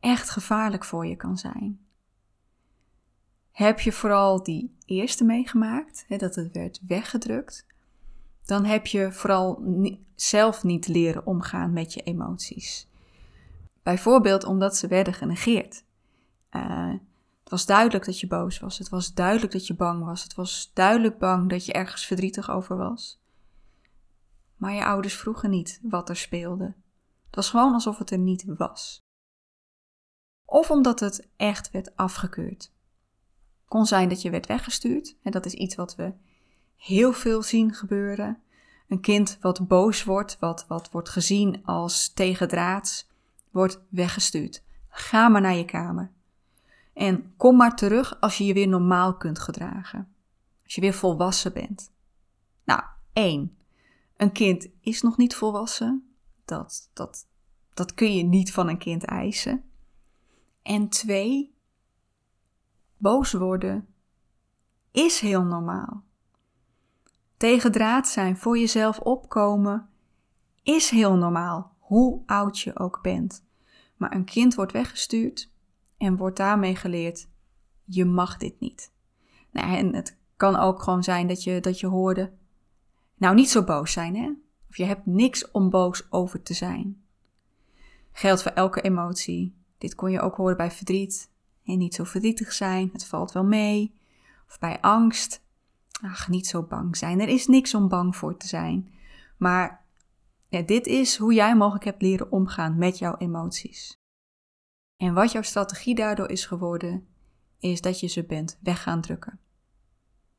echt 0.00 0.30
gevaarlijk 0.30 0.84
voor 0.84 1.06
je 1.06 1.16
kan 1.16 1.38
zijn. 1.38 1.80
Heb 3.50 3.80
je 3.80 3.92
vooral 3.92 4.42
die 4.42 4.76
eerste 4.84 5.24
meegemaakt, 5.24 6.04
hè, 6.08 6.16
dat 6.16 6.34
het 6.34 6.52
werd 6.52 6.80
weggedrukt, 6.86 7.66
dan 8.44 8.64
heb 8.64 8.86
je 8.86 9.12
vooral 9.12 9.62
zelf 10.14 10.64
niet 10.64 10.88
leren 10.88 11.26
omgaan 11.26 11.72
met 11.72 11.94
je 11.94 12.02
emoties. 12.02 12.88
Bijvoorbeeld 13.82 14.44
omdat 14.44 14.76
ze 14.76 14.86
werden 14.86 15.14
genegeerd. 15.14 15.84
Uh, 16.52 16.94
het 17.48 17.56
was 17.56 17.66
duidelijk 17.66 18.04
dat 18.04 18.20
je 18.20 18.26
boos 18.26 18.58
was. 18.58 18.78
Het 18.78 18.88
was 18.88 19.14
duidelijk 19.14 19.52
dat 19.52 19.66
je 19.66 19.74
bang 19.74 20.04
was. 20.04 20.22
Het 20.22 20.34
was 20.34 20.70
duidelijk 20.74 21.18
bang 21.18 21.50
dat 21.50 21.66
je 21.66 21.72
ergens 21.72 22.06
verdrietig 22.06 22.50
over 22.50 22.76
was. 22.76 23.20
Maar 24.56 24.72
je 24.72 24.84
ouders 24.84 25.14
vroegen 25.14 25.50
niet 25.50 25.80
wat 25.82 26.08
er 26.08 26.16
speelde. 26.16 26.64
Het 27.26 27.34
was 27.34 27.50
gewoon 27.50 27.72
alsof 27.72 27.98
het 27.98 28.10
er 28.10 28.18
niet 28.18 28.44
was. 28.56 29.02
Of 30.44 30.70
omdat 30.70 31.00
het 31.00 31.28
echt 31.36 31.70
werd 31.70 31.96
afgekeurd. 31.96 32.72
Kon 33.66 33.86
zijn 33.86 34.08
dat 34.08 34.22
je 34.22 34.30
werd 34.30 34.46
weggestuurd. 34.46 35.16
En 35.22 35.32
dat 35.32 35.46
is 35.46 35.54
iets 35.54 35.74
wat 35.74 35.94
we 35.94 36.12
heel 36.76 37.12
veel 37.12 37.42
zien 37.42 37.74
gebeuren. 37.74 38.42
Een 38.88 39.00
kind 39.00 39.38
wat 39.40 39.68
boos 39.68 40.04
wordt, 40.04 40.38
wat, 40.38 40.66
wat 40.66 40.90
wordt 40.90 41.08
gezien 41.08 41.64
als 41.64 42.12
tegendraads, 42.12 43.08
wordt 43.50 43.80
weggestuurd. 43.88 44.62
Ga 44.88 45.28
maar 45.28 45.40
naar 45.40 45.56
je 45.56 45.64
kamer. 45.64 46.16
En 46.98 47.36
kom 47.36 47.56
maar 47.56 47.76
terug 47.76 48.20
als 48.20 48.38
je 48.38 48.44
je 48.44 48.52
weer 48.52 48.68
normaal 48.68 49.16
kunt 49.16 49.38
gedragen. 49.38 50.14
Als 50.64 50.74
je 50.74 50.80
weer 50.80 50.94
volwassen 50.94 51.52
bent. 51.52 51.92
Nou, 52.64 52.82
één. 53.12 53.58
Een 54.16 54.32
kind 54.32 54.68
is 54.80 55.02
nog 55.02 55.16
niet 55.16 55.34
volwassen. 55.34 56.14
Dat, 56.44 56.90
dat 56.92 57.26
Dat 57.74 57.94
kun 57.94 58.14
je 58.14 58.22
niet 58.22 58.52
van 58.52 58.68
een 58.68 58.78
kind 58.78 59.04
eisen. 59.04 59.64
En 60.62 60.88
twee, 60.88 61.54
boos 62.96 63.32
worden 63.32 63.86
is 64.90 65.20
heel 65.20 65.42
normaal. 65.42 66.04
Tegendraad 67.36 68.08
zijn, 68.08 68.36
voor 68.36 68.58
jezelf 68.58 68.98
opkomen, 68.98 69.88
is 70.62 70.90
heel 70.90 71.14
normaal, 71.14 71.76
hoe 71.78 72.22
oud 72.26 72.58
je 72.58 72.78
ook 72.78 73.02
bent. 73.02 73.44
Maar 73.96 74.14
een 74.14 74.24
kind 74.24 74.54
wordt 74.54 74.72
weggestuurd 74.72 75.50
en 75.98 76.16
wordt 76.16 76.36
daarmee 76.36 76.76
geleerd: 76.76 77.28
je 77.84 78.04
mag 78.04 78.36
dit 78.36 78.60
niet. 78.60 78.92
Nou, 79.50 79.76
en 79.76 79.94
het 79.94 80.18
kan 80.36 80.56
ook 80.56 80.82
gewoon 80.82 81.02
zijn 81.02 81.26
dat 81.26 81.42
je, 81.42 81.60
dat 81.60 81.80
je 81.80 81.86
hoorde: 81.86 82.32
nou, 83.14 83.34
niet 83.34 83.50
zo 83.50 83.64
boos 83.64 83.92
zijn, 83.92 84.16
hè? 84.16 84.30
Of 84.68 84.76
je 84.76 84.84
hebt 84.84 85.06
niks 85.06 85.50
om 85.50 85.70
boos 85.70 86.06
over 86.10 86.42
te 86.42 86.54
zijn. 86.54 87.02
Geldt 88.12 88.42
voor 88.42 88.52
elke 88.52 88.80
emotie. 88.80 89.56
Dit 89.78 89.94
kon 89.94 90.10
je 90.10 90.20
ook 90.20 90.36
horen 90.36 90.56
bij 90.56 90.70
verdriet. 90.70 91.30
En 91.64 91.78
niet 91.78 91.94
zo 91.94 92.04
verdrietig 92.04 92.52
zijn, 92.52 92.90
het 92.92 93.06
valt 93.06 93.32
wel 93.32 93.44
mee. 93.44 93.94
Of 94.48 94.58
bij 94.58 94.80
angst. 94.80 95.42
Ach, 96.02 96.28
niet 96.28 96.46
zo 96.46 96.62
bang 96.62 96.96
zijn. 96.96 97.20
Er 97.20 97.28
is 97.28 97.46
niks 97.46 97.74
om 97.74 97.88
bang 97.88 98.16
voor 98.16 98.36
te 98.36 98.46
zijn. 98.46 98.92
Maar 99.36 99.84
ja, 100.48 100.60
dit 100.62 100.86
is 100.86 101.16
hoe 101.16 101.34
jij 101.34 101.56
mogelijk 101.56 101.84
hebt 101.84 102.02
leren 102.02 102.32
omgaan 102.32 102.78
met 102.78 102.98
jouw 102.98 103.16
emoties. 103.16 103.96
En 104.98 105.14
wat 105.14 105.32
jouw 105.32 105.42
strategie 105.42 105.94
daardoor 105.94 106.28
is 106.28 106.46
geworden, 106.46 107.08
is 107.58 107.80
dat 107.80 108.00
je 108.00 108.06
ze 108.06 108.24
bent 108.24 108.58
weg 108.62 108.82
gaan 108.82 109.00
drukken. 109.00 109.40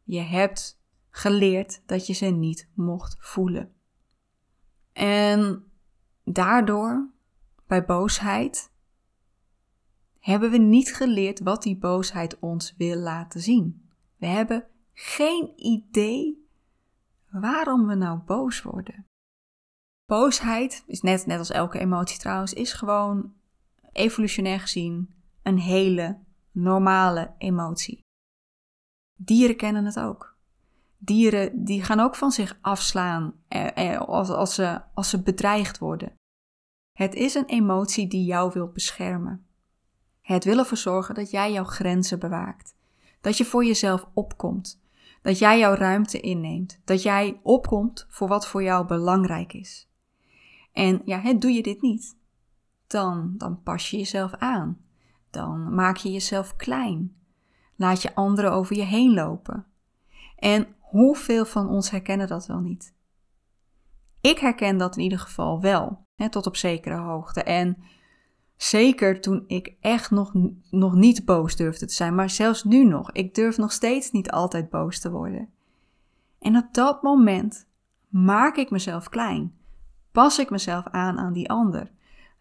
Je 0.04 0.20
hebt 0.20 0.82
geleerd 1.10 1.82
dat 1.86 2.08
je 2.08 2.14
ze 2.14 2.26
niet 2.26 2.70
mocht 2.74 3.16
voelen. 3.20 3.74
En 4.94 5.64
daardoor, 6.24 7.10
bij 7.68 7.86
boosheid, 7.86 8.72
hebben 10.20 10.52
we 10.52 10.58
niet 10.58 10.96
geleerd 10.96 11.40
wat 11.40 11.64
die 11.64 11.78
boosheid 11.78 12.40
ons 12.40 12.76
wil 12.78 12.96
laten 12.96 13.42
zien. 13.42 13.90
We 14.18 14.26
hebben 14.26 14.68
geen 14.94 15.54
idee 15.56 16.48
waarom 17.30 17.88
we 17.88 17.96
nou 17.96 18.20
boos 18.20 18.62
worden. 18.62 19.06
Boosheid 20.06 20.84
is 20.88 21.02
net, 21.02 21.26
net 21.26 21.38
als 21.38 21.50
elke 21.50 21.80
emotie 21.80 22.20
trouwens, 22.20 22.54
is 22.54 22.74
gewoon 22.74 23.34
evolutionair 23.92 24.60
gezien 24.60 25.14
een 25.44 25.60
hele 25.60 26.20
normale 26.52 27.34
emotie. 27.38 28.00
Dieren 29.16 29.56
kennen 29.56 29.86
het 29.86 30.00
ook. 30.00 30.38
Dieren 30.98 31.64
die 31.64 31.84
gaan 31.84 32.00
ook 32.00 32.16
van 32.16 32.32
zich 32.32 32.58
afslaan 32.62 33.34
eh, 33.48 33.94
eh, 33.94 34.02
als, 34.02 34.30
als, 34.30 34.54
ze, 34.56 34.82
als 34.94 35.10
ze 35.10 35.22
bedreigd 35.22 35.78
worden. 35.78 36.14
Het 36.98 37.14
is 37.14 37.36
een 37.36 37.46
emotie 37.46 38.08
die 38.08 38.26
jou 38.26 38.52
wil 38.54 38.68
beschermen. 38.68 39.46
Het 40.22 40.44
wil 40.44 40.58
ervoor 40.58 40.78
zorgen 40.78 41.16
dat 41.16 41.32
jij 41.32 41.52
jouw 41.52 41.64
grenzen 41.64 42.20
bewaakt. 42.20 42.76
Dat 43.22 43.38
je 43.38 43.46
voor 43.46 43.66
jezelf 43.66 44.10
opkomt. 44.14 44.82
Dat 45.22 45.40
jij 45.40 45.60
jouw 45.60 45.74
ruimte 45.74 46.20
inneemt. 46.20 46.82
Dat 46.86 47.04
jij 47.04 47.40
opkomt 47.44 48.06
voor 48.10 48.28
wat 48.28 48.48
voor 48.48 48.64
jou 48.64 48.86
belangrijk 48.86 49.54
is. 49.54 49.90
En 50.72 51.02
ja, 51.06 51.34
doe 51.34 51.52
je 51.52 51.64
dit 51.64 51.82
niet, 51.82 52.18
dan, 52.90 53.34
dan 53.38 53.64
pas 53.64 53.90
je 53.90 53.98
jezelf 53.98 54.34
aan. 54.34 54.78
Dan 55.30 55.74
maak 55.74 55.98
je 55.98 56.12
jezelf 56.12 56.56
klein. 56.56 57.16
Laat 57.76 58.02
je 58.02 58.16
anderen 58.16 58.52
over 58.52 58.76
je 58.76 58.84
heen 58.84 59.14
lopen. 59.14 59.66
En 60.36 60.68
hoeveel 60.80 61.46
van 61.46 61.70
ons 61.70 61.90
herkennen 61.90 62.28
dat 62.28 62.46
wel 62.46 62.60
niet? 62.60 62.94
Ik 64.22 64.40
herken 64.40 64.78
dat 64.78 64.98
in 64.98 65.04
ieder 65.04 65.20
geval 65.20 65.62
wel, 65.62 66.06
hè, 66.16 66.30
tot 66.30 66.48
op 66.48 66.56
zekere 66.56 66.98
hoogte. 66.98 67.44
En 67.44 67.78
zeker 68.56 69.22
toen 69.22 69.44
ik 69.48 69.76
echt 69.80 70.12
nog, 70.12 70.32
nog 70.70 70.94
niet 70.94 71.26
boos 71.26 71.56
durfde 71.56 71.86
te 71.86 71.94
zijn, 71.94 72.16
maar 72.16 72.30
zelfs 72.30 72.64
nu 72.64 72.84
nog. 72.84 73.12
Ik 73.12 73.36
durf 73.36 73.58
nog 73.58 73.72
steeds 73.72 74.12
niet 74.12 74.32
altijd 74.32 74.70
boos 74.70 75.00
te 75.00 75.12
worden. 75.12 75.50
En 76.40 76.58
op 76.58 76.74
dat 76.74 77.02
moment 77.02 77.68
maak 78.08 78.56
ik 78.56 78.70
mezelf 78.70 79.10
klein. 79.10 79.54
Pas 80.12 80.40
ik 80.40 80.50
mezelf 80.50 80.86
aan 80.86 81.18
aan 81.18 81.34
die 81.34 81.50
ander? 81.50 81.92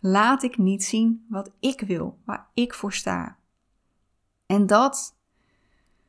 Laat 0.01 0.43
ik 0.43 0.59
niet 0.59 0.85
zien 0.85 1.27
wat 1.29 1.51
ik 1.61 1.81
wil, 1.81 2.19
waar 2.25 2.49
ik 2.55 2.75
voor 2.75 2.93
sta? 2.93 3.37
En 4.47 4.67
dat, 4.67 5.17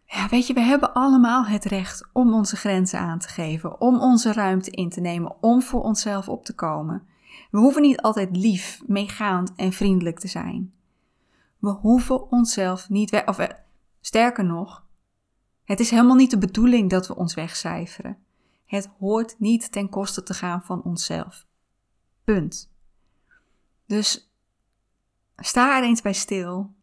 ja, 0.06 0.28
weet 0.30 0.48
je, 0.48 0.54
we 0.54 0.60
hebben 0.60 0.94
allemaal 0.94 1.46
het 1.46 1.66
recht 1.66 2.10
om 2.14 2.34
onze 2.34 2.56
grenzen 2.56 3.00
aan 3.00 3.20
te 3.20 3.28
geven, 3.28 3.82
om 3.82 4.00
onze 4.00 4.34
ruimte 4.34 4.72
in 4.72 4.90
te 4.90 5.02
nemen, 5.02 5.36
om 5.42 5.62
voor 5.62 5.82
onszelf 5.82 6.30
op 6.30 6.46
te 6.46 6.56
komen. 6.56 7.08
We 7.52 7.58
hoeven 7.58 7.82
niet 7.82 8.02
altijd 8.02 8.38
lief, 8.38 8.82
meegaand 8.88 9.56
en 9.56 9.72
vriendelijk 9.72 10.20
te 10.20 10.28
zijn. 10.28 10.74
We 11.58 11.70
hoeven 11.70 12.32
onszelf 12.32 12.90
niet 12.90 13.10
weg, 13.10 13.28
of 13.28 13.38
eh, 13.38 13.56
sterker 14.02 14.46
nog, 14.46 14.88
het 15.64 15.80
is 15.80 15.90
helemaal 15.90 16.16
niet 16.16 16.32
de 16.32 16.38
bedoeling 16.38 16.90
dat 16.90 17.08
we 17.08 17.16
ons 17.16 17.34
wegcijferen. 17.34 18.18
Het 18.66 18.90
hoort 19.00 19.36
niet 19.40 19.72
ten 19.72 19.90
koste 19.90 20.24
te 20.24 20.34
gaan 20.34 20.62
van 20.62 20.84
onszelf. 20.84 21.46
Punt. 22.24 22.72
Dus 23.90 24.32
sta 25.36 25.78
er 25.78 25.84
eens 25.84 26.02
bij 26.02 26.14
stil 26.14 26.74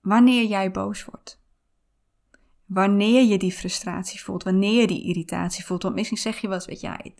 wanneer 0.00 0.44
jij 0.44 0.70
boos 0.70 1.04
wordt. 1.04 1.40
Wanneer 2.66 3.22
je 3.22 3.38
die 3.38 3.52
frustratie 3.52 4.22
voelt, 4.22 4.42
wanneer 4.42 4.80
je 4.80 4.86
die 4.86 5.04
irritatie 5.04 5.64
voelt. 5.64 5.82
Want 5.82 5.94
misschien 5.94 6.18
zeg 6.18 6.38
je 6.40 6.46
wel 6.48 6.56
eens, 6.56 6.66
weet 6.66 6.80
je, 6.80 7.14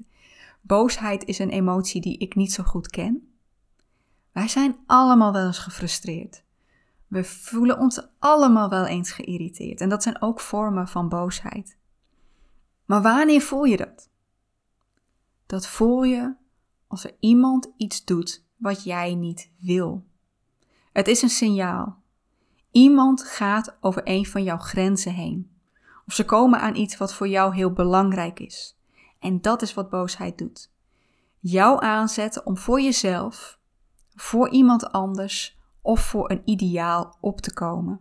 boosheid 0.61 1.25
is 1.25 1.39
een 1.39 1.51
emotie 1.51 2.01
die 2.01 2.19
ik 2.19 2.35
niet 2.35 2.53
zo 2.53 2.63
goed 2.63 2.89
ken. 2.89 3.33
Wij 4.33 4.49
zijn 4.49 4.77
allemaal 4.87 5.33
wel 5.33 5.47
eens 5.47 5.59
gefrustreerd. 5.59 6.43
We 7.07 7.25
voelen 7.25 7.79
ons 7.79 8.09
allemaal 8.19 8.69
wel 8.69 8.87
eens 8.87 9.13
geïrriteerd. 9.13 9.81
En 9.81 9.89
dat 9.89 10.03
zijn 10.03 10.23
ook 10.23 10.41
vormen 10.41 10.89
van 10.89 11.09
boosheid. 11.09 11.77
Maar 12.85 13.03
wanneer 13.03 13.41
voel 13.41 13.65
je 13.65 13.77
dat? 13.77 14.11
Dat 15.47 15.67
voel 15.67 16.03
je 16.03 16.35
als 16.87 17.05
er 17.05 17.17
iemand 17.19 17.73
iets 17.77 18.05
doet 18.05 18.49
wat 18.61 18.85
jij 18.85 19.15
niet 19.15 19.51
wil. 19.59 20.05
Het 20.93 21.09
is 21.09 21.23
een 21.23 21.29
signaal. 21.29 21.99
Iemand 22.71 23.23
gaat 23.23 23.77
over 23.81 24.03
een 24.05 24.27
van 24.27 24.43
jouw 24.43 24.59
grenzen 24.59 25.13
heen. 25.13 25.51
Of 26.07 26.15
ze 26.15 26.25
komen 26.25 26.61
aan 26.61 26.75
iets 26.75 26.97
wat 26.97 27.15
voor 27.15 27.29
jou 27.29 27.55
heel 27.55 27.73
belangrijk 27.73 28.41
is. 28.41 28.79
En 29.19 29.41
dat 29.41 29.63
is 29.63 29.75
wat 29.75 29.91
boosheid 29.91 30.39
doet. 30.39 30.71
Jou 31.39 31.85
aanzetten 31.85 32.47
om 32.47 32.57
voor 32.57 32.81
jezelf, 32.81 33.59
voor 34.15 34.49
iemand 34.49 34.93
anders 34.93 35.59
of 35.83 36.01
voor 36.01 36.31
een 36.31 36.43
ideaal 36.45 37.17
op 37.21 37.41
te 37.41 37.53
komen. 37.53 38.01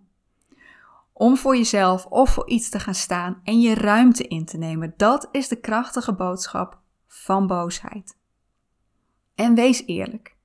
Om 1.13 1.37
voor 1.37 1.55
jezelf 1.55 2.05
of 2.05 2.29
voor 2.29 2.49
iets 2.49 2.69
te 2.69 2.79
gaan 2.79 2.95
staan 2.95 3.41
en 3.43 3.61
je 3.61 3.73
ruimte 3.73 4.27
in 4.27 4.45
te 4.45 4.57
nemen. 4.57 4.93
Dat 4.97 5.27
is 5.31 5.47
de 5.47 5.59
krachtige 5.59 6.13
boodschap 6.13 6.79
van 7.07 7.47
boosheid. 7.47 8.17
En 9.35 9.55
wees 9.55 9.85
eerlijk. 9.85 10.37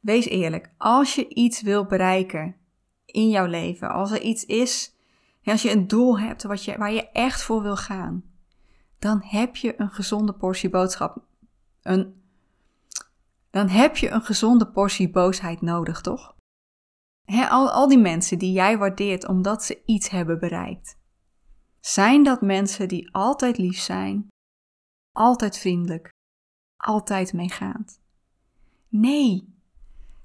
Wees 0.00 0.26
eerlijk. 0.26 0.70
Als 0.76 1.14
je 1.14 1.28
iets 1.28 1.62
wil 1.62 1.84
bereiken 1.84 2.56
in 3.04 3.28
jouw 3.28 3.46
leven, 3.46 3.90
als 3.90 4.10
er 4.10 4.20
iets 4.20 4.44
is, 4.44 4.96
als 5.44 5.62
je 5.62 5.70
een 5.70 5.86
doel 5.86 6.18
hebt 6.18 6.42
wat 6.42 6.64
je, 6.64 6.78
waar 6.78 6.92
je 6.92 7.10
echt 7.10 7.42
voor 7.42 7.62
wil 7.62 7.76
gaan, 7.76 8.24
dan 8.98 9.22
heb 9.22 9.56
je 9.56 9.80
een 9.80 9.90
gezonde 9.90 10.32
portie 10.32 10.70
boodschap. 10.70 11.24
Een, 11.82 12.22
dan 13.50 13.68
heb 13.68 13.96
je 13.96 14.10
een 14.10 14.22
gezonde 14.22 14.66
portie 14.70 15.10
boosheid 15.10 15.60
nodig, 15.60 16.00
toch? 16.00 16.36
al, 17.26 17.70
al 17.70 17.88
die 17.88 17.98
mensen 17.98 18.38
die 18.38 18.52
jij 18.52 18.78
waardeert 18.78 19.28
omdat 19.28 19.64
ze 19.64 19.82
iets 19.84 20.08
hebben 20.08 20.38
bereikt. 20.38 20.96
Zijn 21.80 22.22
dat 22.22 22.40
mensen 22.40 22.88
die 22.88 23.14
altijd 23.14 23.58
lief 23.58 23.78
zijn, 23.78 24.28
altijd 25.16 25.58
vriendelijk, 25.58 26.10
altijd 26.76 27.32
meegaand? 27.32 28.00
Nee. 28.88 29.57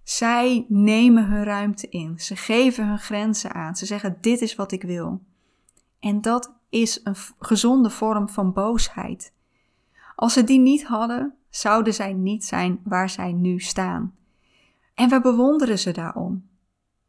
Zij 0.04 0.66
nemen 0.68 1.26
hun 1.26 1.44
ruimte 1.44 1.90
in. 1.90 2.20
Ze 2.20 2.36
geven 2.36 2.88
hun 2.88 3.00
grenzen 3.00 3.54
aan. 3.54 3.76
Ze 3.76 3.86
zeggen: 3.86 4.18
Dit 4.22 4.42
is 4.42 4.56
wat 4.56 4.72
ik 4.72 4.82
wil. 4.82 5.22
En 6.00 6.22
dat 6.22 6.54
is 6.70 7.02
een 7.04 7.16
gezonde 7.40 7.90
vorm 7.90 8.30
van 8.30 8.54
boosheid. 8.54 9.34
Als 10.16 10.34
ze 10.34 10.44
die 10.44 10.60
niet 10.60 10.86
hadden, 10.86 11.36
zouden 11.50 11.94
zij 11.94 12.14
niet 12.14 12.46
zijn 12.46 12.80
waar 12.84 13.10
zij 13.10 13.32
nu 13.32 13.60
staan. 13.60 14.16
En 14.94 15.10
we 15.10 15.22
bewonderen 15.22 15.80
ze 15.80 15.92
daarom. 15.92 16.48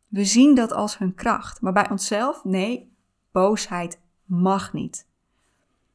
We 0.08 0.24
zien 0.24 0.54
dat 0.54 0.72
als 0.72 0.98
hun 0.98 1.14
kracht, 1.14 1.60
maar 1.60 1.72
bij 1.72 1.90
onszelf, 1.90 2.44
nee, 2.44 2.92
boosheid 3.32 4.00
mag 4.24 4.72
niet. 4.72 5.08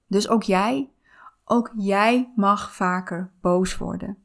Dus 0.08 0.30
ook 0.30 0.44
jij, 0.44 0.90
ook 1.46 1.72
jij 1.76 2.32
mag 2.36 2.76
vaker 2.76 3.32
boos 3.42 3.78
worden 3.78 4.18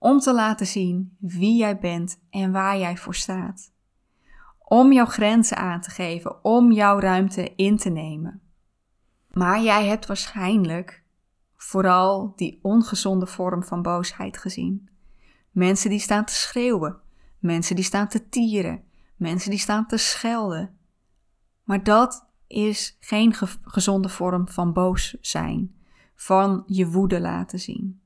om 0.00 0.18
te 0.18 0.34
laten 0.34 0.66
zien 0.66 1.16
wie 1.18 1.56
jij 1.56 1.78
bent 1.78 2.20
en 2.30 2.52
waar 2.52 2.78
jij 2.78 2.96
voor 2.96 3.14
staat. 3.14 3.72
Om 4.58 4.92
jouw 4.92 5.04
grenzen 5.04 5.56
aan 5.56 5.80
te 5.80 5.90
geven, 5.90 6.44
om 6.44 6.72
jouw 6.72 6.98
ruimte 6.98 7.54
in 7.54 7.76
te 7.76 7.88
nemen. 7.88 8.40
Maar 9.30 9.62
jij 9.62 9.86
hebt 9.86 10.06
waarschijnlijk 10.06 11.02
vooral 11.56 12.32
die 12.36 12.58
ongezonde 12.62 13.26
vorm 13.26 13.64
van 13.64 13.82
boosheid 13.82 14.38
gezien. 14.38 14.88
Mensen 15.50 15.90
die 15.90 15.98
staan 15.98 16.24
te 16.24 16.34
schreeuwen, 16.34 17.00
mensen 17.38 17.76
die 17.76 17.84
staan 17.84 18.08
te 18.08 18.28
tieren, 18.28 18.82
mensen 19.16 19.50
die 19.50 19.58
staan 19.58 19.86
te 19.86 19.96
schelden. 19.96 20.78
Maar 21.64 21.82
dat 21.82 22.26
is 22.46 22.96
geen 23.00 23.34
gezonde 23.62 24.08
vorm 24.08 24.48
van 24.48 24.72
boos 24.72 25.16
zijn, 25.20 25.74
van 26.14 26.62
je 26.66 26.86
woede 26.86 27.20
laten 27.20 27.58
zien. 27.58 27.99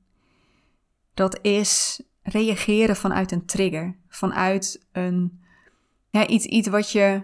Dat 1.15 1.39
is 1.41 2.03
reageren 2.21 2.95
vanuit 2.95 3.31
een 3.31 3.45
trigger, 3.45 3.97
vanuit 4.07 4.85
een, 4.91 5.41
iets, 6.27 6.45
iets 6.45 6.67
wat 6.67 6.91
je, 6.91 7.23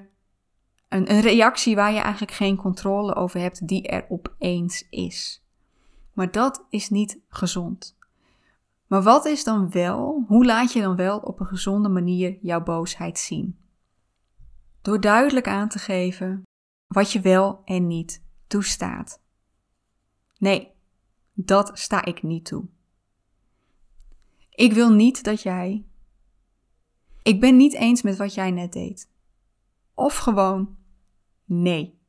een, 0.90 1.12
een 1.12 1.22
reactie 1.22 1.76
waar 1.76 1.92
je 1.92 2.00
eigenlijk 2.00 2.34
geen 2.34 2.56
controle 2.56 3.16
over 3.16 3.40
hebt, 3.40 3.68
die 3.68 3.88
er 3.88 4.06
opeens 4.10 4.88
is. 4.90 5.46
Maar 6.14 6.32
dat 6.32 6.66
is 6.70 6.90
niet 6.90 7.20
gezond. 7.30 7.98
Maar 8.88 9.04
wat 9.04 9.26
is 9.26 9.44
dan 9.44 9.72
wel, 9.72 10.24
hoe 10.28 10.46
laat 10.46 10.74
je 10.74 10.82
dan 10.82 10.96
wel 10.96 11.18
op 11.18 11.40
een 11.40 11.46
gezonde 11.46 11.90
manier 11.90 12.38
jouw 12.42 12.64
boosheid 12.64 13.20
zien? 13.20 13.58
Door 14.82 15.02
duidelijk 15.02 15.48
aan 15.48 15.70
te 15.70 15.80
geven 15.80 16.44
wat 16.88 17.12
je 17.12 17.22
wel 17.22 17.62
en 17.66 17.88
niet 17.88 18.24
toestaat. 18.48 19.22
Nee, 20.38 20.72
dat 21.34 21.72
sta 21.74 22.06
ik 22.06 22.24
niet 22.24 22.46
toe. 22.46 22.66
Ik 24.52 24.74
wil 24.74 24.92
niet 24.92 25.24
dat 25.24 25.42
jij. 25.42 25.86
Ik 27.24 27.40
ben 27.40 27.58
niet 27.58 27.74
eens 27.74 28.02
met 28.02 28.18
wat 28.18 28.34
jij 28.34 28.52
net 28.52 28.74
deed. 28.74 29.10
Of 29.94 30.18
gewoon 30.18 30.78
nee. 31.46 32.00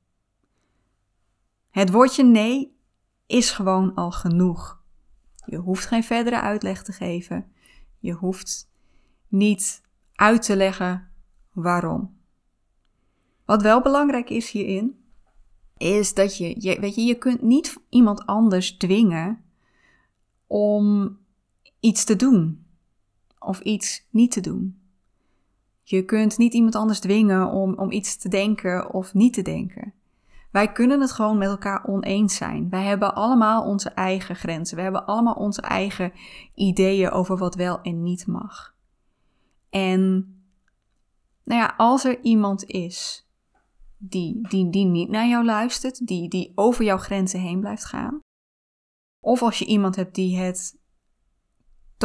Het 1.70 1.90
woordje 1.90 2.24
nee 2.24 2.76
is 3.26 3.50
gewoon 3.50 3.94
al 3.94 4.10
genoeg. 4.10 4.82
Je 5.46 5.56
hoeft 5.56 5.86
geen 5.86 6.04
verdere 6.04 6.40
uitleg 6.40 6.82
te 6.82 6.92
geven. 6.92 7.52
Je 7.98 8.12
hoeft 8.12 8.70
niet 9.28 9.82
uit 10.14 10.42
te 10.42 10.56
leggen 10.56 11.10
waarom. 11.52 12.16
Wat 13.44 13.62
wel 13.62 13.82
belangrijk 13.82 14.30
is 14.30 14.50
hierin, 14.50 15.04
is 15.76 16.14
dat 16.14 16.36
je, 16.36 16.54
je, 16.58 16.80
weet 16.80 16.94
je, 16.94 17.02
je 17.02 17.14
kunt 17.14 17.42
niet 17.42 17.76
iemand 17.88 18.26
anders 18.26 18.76
dwingen 18.76 19.44
om 20.46 21.18
iets 21.82 22.04
te 22.04 22.16
doen 22.16 22.66
of 23.38 23.60
iets 23.60 24.06
niet 24.10 24.30
te 24.30 24.40
doen. 24.40 24.80
Je 25.82 26.04
kunt 26.04 26.38
niet 26.38 26.54
iemand 26.54 26.74
anders 26.74 27.00
dwingen 27.00 27.50
om, 27.50 27.74
om 27.74 27.90
iets 27.90 28.16
te 28.16 28.28
denken 28.28 28.94
of 28.94 29.14
niet 29.14 29.34
te 29.34 29.42
denken. 29.42 29.92
Wij 30.50 30.72
kunnen 30.72 31.00
het 31.00 31.12
gewoon 31.12 31.38
met 31.38 31.48
elkaar 31.48 31.86
oneens 31.86 32.36
zijn. 32.36 32.68
Wij 32.68 32.84
hebben 32.84 33.14
allemaal 33.14 33.64
onze 33.64 33.88
eigen 33.90 34.36
grenzen. 34.36 34.76
We 34.76 34.82
hebben 34.82 35.06
allemaal 35.06 35.34
onze 35.34 35.60
eigen 35.60 36.12
ideeën 36.54 37.10
over 37.10 37.36
wat 37.36 37.54
wel 37.54 37.80
en 37.80 38.02
niet 38.02 38.26
mag. 38.26 38.74
En 39.70 40.02
nou 41.44 41.60
ja, 41.60 41.74
als 41.76 42.04
er 42.04 42.20
iemand 42.20 42.64
is 42.64 43.28
die, 43.96 44.48
die, 44.48 44.70
die 44.70 44.84
niet 44.84 45.08
naar 45.08 45.28
jou 45.28 45.44
luistert, 45.44 46.06
die, 46.06 46.28
die 46.28 46.52
over 46.54 46.84
jouw 46.84 46.98
grenzen 46.98 47.40
heen 47.40 47.60
blijft 47.60 47.84
gaan, 47.84 48.20
of 49.20 49.42
als 49.42 49.58
je 49.58 49.64
iemand 49.64 49.96
hebt 49.96 50.14
die 50.14 50.38
het 50.38 50.80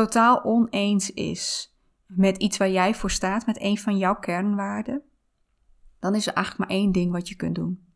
totaal 0.05 0.43
oneens 0.43 1.11
is 1.13 1.75
met 2.05 2.37
iets 2.37 2.57
waar 2.57 2.69
jij 2.69 2.95
voor 2.95 3.11
staat, 3.11 3.45
met 3.45 3.61
een 3.61 3.77
van 3.77 3.97
jouw 3.97 4.15
kernwaarden, 4.15 5.01
dan 5.99 6.15
is 6.15 6.27
er 6.27 6.33
eigenlijk 6.33 6.69
maar 6.69 6.79
één 6.79 6.91
ding 6.91 7.11
wat 7.11 7.27
je 7.27 7.35
kunt 7.35 7.55
doen 7.55 7.87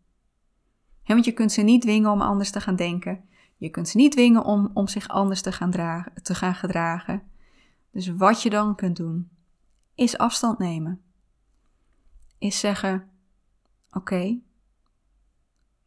want 1.13 1.25
je 1.25 1.31
kunt 1.31 1.51
ze 1.51 1.61
niet 1.61 1.81
dwingen 1.81 2.11
om 2.11 2.21
anders 2.21 2.51
te 2.51 2.61
gaan 2.61 2.75
denken. 2.75 3.23
Je 3.57 3.69
kunt 3.69 3.87
ze 3.87 3.97
niet 3.97 4.11
dwingen 4.11 4.43
om, 4.43 4.71
om 4.73 4.87
zich 4.87 5.07
anders 5.07 5.41
te 5.41 5.51
gaan, 5.51 5.71
dragen, 5.71 6.23
te 6.23 6.35
gaan 6.35 6.55
gedragen. 6.55 7.23
Dus 7.91 8.07
wat 8.07 8.41
je 8.41 8.49
dan 8.49 8.75
kunt 8.75 8.95
doen, 8.95 9.29
is 9.95 10.17
afstand 10.17 10.57
nemen. 10.59 11.01
Is 12.37 12.59
zeggen: 12.59 13.09
Oké, 13.91 14.39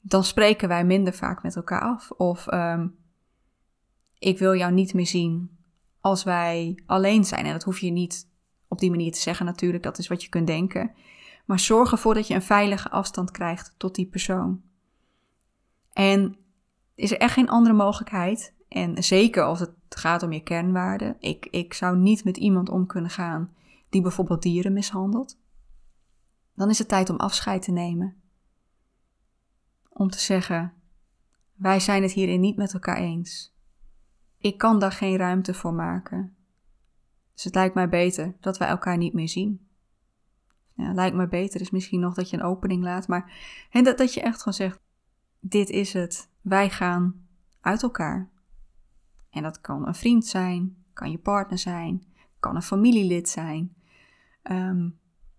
dan 0.00 0.24
spreken 0.24 0.68
wij 0.68 0.84
minder 0.84 1.12
vaak 1.12 1.42
met 1.42 1.56
elkaar 1.56 1.80
af. 1.80 2.10
Of 2.10 2.46
ehm, 2.46 2.88
ik 4.18 4.38
wil 4.38 4.54
jou 4.54 4.72
niet 4.72 4.94
meer 4.94 5.06
zien 5.06 5.58
als 6.04 6.22
wij 6.24 6.78
alleen 6.86 7.24
zijn. 7.24 7.44
En 7.44 7.52
dat 7.52 7.62
hoef 7.62 7.78
je 7.78 7.90
niet 7.90 8.28
op 8.68 8.78
die 8.78 8.90
manier 8.90 9.12
te 9.12 9.20
zeggen, 9.20 9.46
natuurlijk. 9.46 9.82
Dat 9.82 9.98
is 9.98 10.08
wat 10.08 10.22
je 10.22 10.28
kunt 10.28 10.46
denken. 10.46 10.94
Maar 11.44 11.58
zorg 11.58 11.92
ervoor 11.92 12.14
dat 12.14 12.26
je 12.26 12.34
een 12.34 12.42
veilige 12.42 12.90
afstand 12.90 13.30
krijgt 13.30 13.74
tot 13.76 13.94
die 13.94 14.06
persoon. 14.06 14.62
En 15.92 16.36
is 16.94 17.10
er 17.10 17.18
echt 17.18 17.32
geen 17.32 17.48
andere 17.48 17.74
mogelijkheid? 17.74 18.54
En 18.68 19.02
zeker 19.02 19.42
als 19.42 19.60
het 19.60 19.72
gaat 19.88 20.22
om 20.22 20.32
je 20.32 20.42
kernwaarden. 20.42 21.16
Ik, 21.18 21.46
ik 21.46 21.74
zou 21.74 21.96
niet 21.96 22.24
met 22.24 22.36
iemand 22.36 22.68
om 22.68 22.86
kunnen 22.86 23.10
gaan 23.10 23.54
die 23.88 24.02
bijvoorbeeld 24.02 24.42
dieren 24.42 24.72
mishandelt. 24.72 25.38
Dan 26.54 26.70
is 26.70 26.78
het 26.78 26.88
tijd 26.88 27.10
om 27.10 27.16
afscheid 27.16 27.62
te 27.62 27.72
nemen. 27.72 28.16
Om 29.88 30.10
te 30.10 30.20
zeggen: 30.20 30.72
Wij 31.54 31.80
zijn 31.80 32.02
het 32.02 32.12
hierin 32.12 32.40
niet 32.40 32.56
met 32.56 32.72
elkaar 32.74 32.96
eens. 32.96 33.53
Ik 34.44 34.58
kan 34.58 34.78
daar 34.78 34.92
geen 34.92 35.16
ruimte 35.16 35.54
voor 35.54 35.74
maken. 35.74 36.36
Dus 37.34 37.44
het 37.44 37.54
lijkt 37.54 37.74
mij 37.74 37.88
beter 37.88 38.34
dat 38.40 38.58
wij 38.58 38.68
elkaar 38.68 38.96
niet 38.96 39.12
meer 39.12 39.28
zien. 39.28 39.68
Ja, 40.74 40.92
lijkt 40.92 41.16
me 41.16 41.28
beter 41.28 41.60
is 41.60 41.70
misschien 41.70 42.00
nog 42.00 42.14
dat 42.14 42.30
je 42.30 42.36
een 42.36 42.42
opening 42.42 42.82
laat, 42.82 43.08
maar 43.08 43.32
en 43.70 43.84
dat, 43.84 43.98
dat 43.98 44.14
je 44.14 44.20
echt 44.20 44.38
gewoon 44.38 44.54
zegt: 44.54 44.80
dit 45.40 45.70
is 45.70 45.92
het. 45.92 46.30
Wij 46.40 46.70
gaan 46.70 47.26
uit 47.60 47.82
elkaar. 47.82 48.30
En 49.30 49.42
dat 49.42 49.60
kan 49.60 49.86
een 49.86 49.94
vriend 49.94 50.26
zijn, 50.26 50.84
kan 50.92 51.10
je 51.10 51.18
partner 51.18 51.58
zijn, 51.58 52.04
kan 52.40 52.56
een 52.56 52.62
familielid 52.62 53.28
zijn. 53.28 53.76
Ehm, 54.42 54.88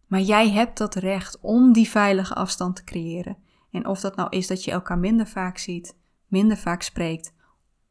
maar 0.08 0.22
jij 0.22 0.52
hebt 0.52 0.78
dat 0.78 0.96
recht 0.96 1.40
om 1.40 1.74
die 1.74 1.90
veilige 1.90 2.34
afstand 2.34 2.76
te 2.76 2.84
creëren. 2.84 3.38
En 3.72 3.88
of 3.88 4.00
dat 4.00 4.16
nou 4.16 4.30
is 4.30 4.48
dat 4.48 4.64
je 4.64 4.72
elkaar 4.72 5.00
minder 5.00 5.28
vaak 5.28 5.58
ziet, 5.58 5.98
minder 6.28 6.58
vaak 6.58 6.82
spreekt, 6.82 7.35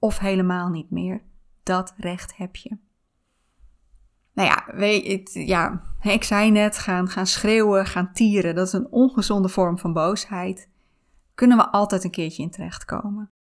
of 0.05 0.19
helemaal 0.19 0.69
niet 0.69 0.91
meer, 0.91 1.23
dat 1.63 1.95
recht 1.97 2.37
heb 2.37 2.57
je. 2.57 2.79
Nou 4.33 4.49
ja, 4.49 4.65
weet, 4.75 5.31
ja, 5.33 5.83
ik 6.03 6.25
zei 6.25 6.51
net, 6.51 6.79
gaan, 6.79 7.09
gaan 7.09 7.27
schreeuwen, 7.27 7.87
gaan 7.87 8.13
tieren, 8.13 8.55
dat 8.55 8.67
is 8.67 8.73
een 8.73 8.93
ongezonde 8.93 9.49
vorm 9.49 9.79
van 9.79 9.93
boosheid 9.93 10.69
kunnen 11.35 11.57
we 11.57 11.71
altijd 11.71 12.05
een 12.05 12.11
keertje 12.11 12.43
in 12.43 12.51
terechtkomen. 12.51 13.31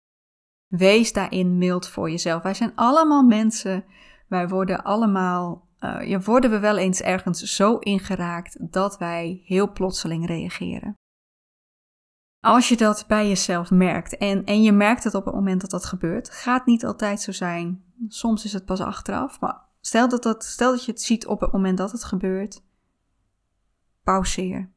Wees 0.67 1.13
daarin 1.13 1.59
mild 1.59 1.89
voor 1.89 2.11
jezelf. 2.11 2.43
Wij 2.43 2.55
zijn 2.55 2.73
allemaal 2.75 3.23
mensen. 3.23 3.85
Wij 4.29 4.49
worden 4.49 4.85
allemaal, 4.85 5.69
uh, 5.81 6.09
ja, 6.09 6.21
worden 6.21 6.51
we 6.51 6.59
wel 6.59 6.77
eens 6.77 7.01
ergens 7.01 7.41
zo 7.41 7.77
ingeraakt 7.77 8.73
dat 8.73 8.99
wij 8.99 9.43
heel 9.45 9.73
plotseling 9.73 10.27
reageren. 10.27 10.95
Als 12.45 12.69
je 12.69 12.77
dat 12.77 13.05
bij 13.09 13.29
jezelf 13.29 13.71
merkt 13.71 14.17
en, 14.17 14.45
en 14.45 14.63
je 14.63 14.73
merkt 14.73 15.05
het 15.05 15.15
op 15.15 15.25
het 15.25 15.35
moment 15.35 15.61
dat 15.61 15.71
dat 15.71 15.85
gebeurt, 15.85 16.31
gaat 16.31 16.67
niet 16.67 16.85
altijd 16.85 17.21
zo 17.21 17.33
zijn. 17.33 17.85
Soms 18.09 18.45
is 18.45 18.53
het 18.53 18.65
pas 18.65 18.81
achteraf, 18.81 19.41
maar 19.41 19.61
stel 19.81 20.09
dat, 20.09 20.23
dat, 20.23 20.45
stel 20.45 20.71
dat 20.71 20.85
je 20.85 20.91
het 20.91 21.01
ziet 21.01 21.27
op 21.27 21.41
het 21.41 21.53
moment 21.53 21.79
dat 21.79 21.93
het 21.93 22.05
gebeurt, 22.05 22.63
pauzeer. 24.03 24.71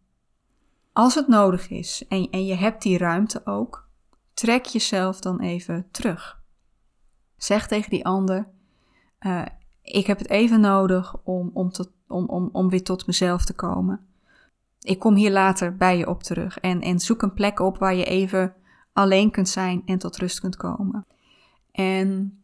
Als 0.93 1.15
het 1.15 1.27
nodig 1.27 1.69
is 1.69 2.05
en, 2.07 2.29
en 2.29 2.45
je 2.45 2.55
hebt 2.55 2.81
die 2.81 2.97
ruimte 2.97 3.45
ook, 3.45 3.89
trek 4.33 4.65
jezelf 4.65 5.19
dan 5.19 5.39
even 5.39 5.87
terug. 5.91 6.41
Zeg 7.37 7.67
tegen 7.67 7.89
die 7.89 8.05
ander: 8.05 8.47
uh, 9.19 9.45
Ik 9.81 10.07
heb 10.07 10.17
het 10.17 10.29
even 10.29 10.59
nodig 10.59 11.15
om, 11.23 11.51
om, 11.53 11.71
tot, 11.71 11.91
om, 12.07 12.25
om, 12.25 12.49
om 12.51 12.69
weer 12.69 12.83
tot 12.83 13.07
mezelf 13.07 13.45
te 13.45 13.53
komen. 13.53 14.06
Ik 14.87 14.99
kom 14.99 15.15
hier 15.15 15.31
later 15.31 15.75
bij 15.75 15.97
je 15.97 16.07
op 16.07 16.23
terug. 16.23 16.59
En, 16.59 16.99
zoek 16.99 17.21
een 17.21 17.33
plek 17.33 17.59
op 17.59 17.77
waar 17.77 17.95
je 17.95 18.05
even 18.05 18.55
alleen 18.93 19.31
kunt 19.31 19.49
zijn 19.49 19.81
en 19.85 19.97
tot 19.97 20.17
rust 20.17 20.39
kunt 20.39 20.55
komen. 20.55 21.05
En 21.71 22.41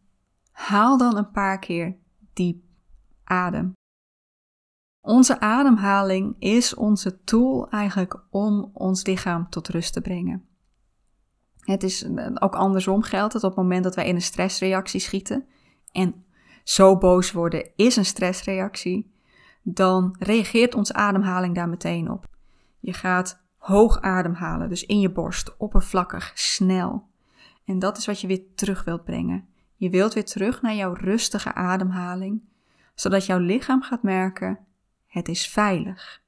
haal 0.50 0.98
dan 0.98 1.16
een 1.16 1.30
paar 1.30 1.58
keer 1.58 1.96
diep 2.32 2.62
adem. 3.24 3.72
Onze 5.00 5.40
ademhaling 5.40 6.36
is 6.38 6.74
onze 6.74 7.22
tool 7.24 7.68
eigenlijk 7.68 8.24
om 8.30 8.70
ons 8.72 9.06
lichaam 9.06 9.48
tot 9.48 9.68
rust 9.68 9.92
te 9.92 10.00
brengen. 10.00 10.44
Het 11.60 11.82
is 11.82 12.06
ook 12.34 12.54
andersom 12.54 13.02
geldt 13.02 13.32
het 13.32 13.44
op 13.44 13.50
het 13.50 13.58
moment 13.58 13.84
dat 13.84 13.94
wij 13.94 14.06
in 14.06 14.14
een 14.14 14.22
stressreactie 14.22 15.00
schieten 15.00 15.46
en 15.92 16.24
zo 16.64 16.98
boos 16.98 17.32
worden 17.32 17.70
is 17.76 17.96
een 17.96 18.04
stressreactie, 18.04 19.12
dan 19.62 20.16
reageert 20.18 20.74
onze 20.74 20.94
ademhaling 20.94 21.54
daar 21.54 21.68
meteen 21.68 22.10
op. 22.10 22.32
Je 22.84 22.92
gaat 22.92 23.42
hoog 23.56 24.00
ademhalen, 24.00 24.68
dus 24.68 24.86
in 24.86 25.00
je 25.00 25.10
borst, 25.10 25.56
oppervlakkig, 25.56 26.32
snel. 26.34 27.08
En 27.64 27.78
dat 27.78 27.96
is 27.96 28.06
wat 28.06 28.20
je 28.20 28.26
weer 28.26 28.42
terug 28.54 28.84
wilt 28.84 29.04
brengen. 29.04 29.48
Je 29.76 29.90
wilt 29.90 30.14
weer 30.14 30.24
terug 30.24 30.62
naar 30.62 30.74
jouw 30.74 30.92
rustige 30.92 31.54
ademhaling, 31.54 32.42
zodat 32.94 33.26
jouw 33.26 33.38
lichaam 33.38 33.82
gaat 33.82 34.02
merken: 34.02 34.58
het 35.06 35.28
is 35.28 35.46
veilig. 35.46 36.22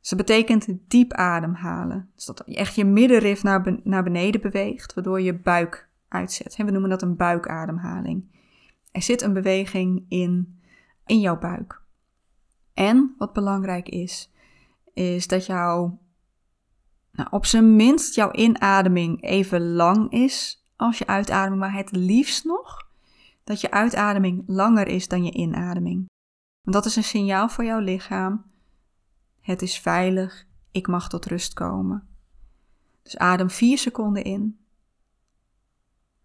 Dus 0.00 0.08
dat 0.08 0.18
betekent 0.18 0.66
diep 0.88 1.12
ademhalen. 1.12 2.10
Dus 2.14 2.24
dat 2.24 2.42
je 2.46 2.56
echt 2.56 2.74
je 2.74 2.84
middenrif 2.84 3.42
naar, 3.42 3.78
naar 3.84 4.02
beneden 4.02 4.40
beweegt, 4.40 4.94
waardoor 4.94 5.20
je 5.20 5.38
buik 5.38 5.88
uitzet. 6.08 6.56
We 6.56 6.70
noemen 6.70 6.90
dat 6.90 7.02
een 7.02 7.16
buikademhaling. 7.16 8.24
Er 8.92 9.02
zit 9.02 9.22
een 9.22 9.32
beweging 9.32 10.04
in 10.08 10.60
in 11.06 11.20
jouw 11.20 11.38
buik. 11.38 11.82
En 12.74 13.14
wat 13.18 13.32
belangrijk 13.32 13.88
is, 13.88 14.30
is 14.94 15.26
dat 15.26 15.46
jouw, 15.46 16.00
nou, 17.12 17.28
op 17.30 17.46
zijn 17.46 17.76
minst 17.76 18.14
jouw 18.14 18.32
inademing 18.32 19.22
even 19.22 19.72
lang 19.72 20.12
is 20.12 20.64
als 20.76 20.98
je 20.98 21.06
uitademing, 21.06 21.60
maar 21.60 21.74
het 21.74 21.90
liefst 21.90 22.44
nog 22.44 22.88
dat 23.44 23.60
je 23.60 23.70
uitademing 23.70 24.42
langer 24.46 24.86
is 24.86 25.08
dan 25.08 25.24
je 25.24 25.32
inademing. 25.32 26.06
Want 26.62 26.76
dat 26.76 26.84
is 26.84 26.96
een 26.96 27.04
signaal 27.04 27.48
voor 27.48 27.64
jouw 27.64 27.80
lichaam. 27.80 28.44
Het 29.40 29.62
is 29.62 29.78
veilig, 29.78 30.46
ik 30.70 30.86
mag 30.86 31.08
tot 31.08 31.26
rust 31.26 31.52
komen. 31.52 32.08
Dus 33.02 33.16
adem 33.16 33.50
4 33.50 33.78
seconden 33.78 34.24
in 34.24 34.64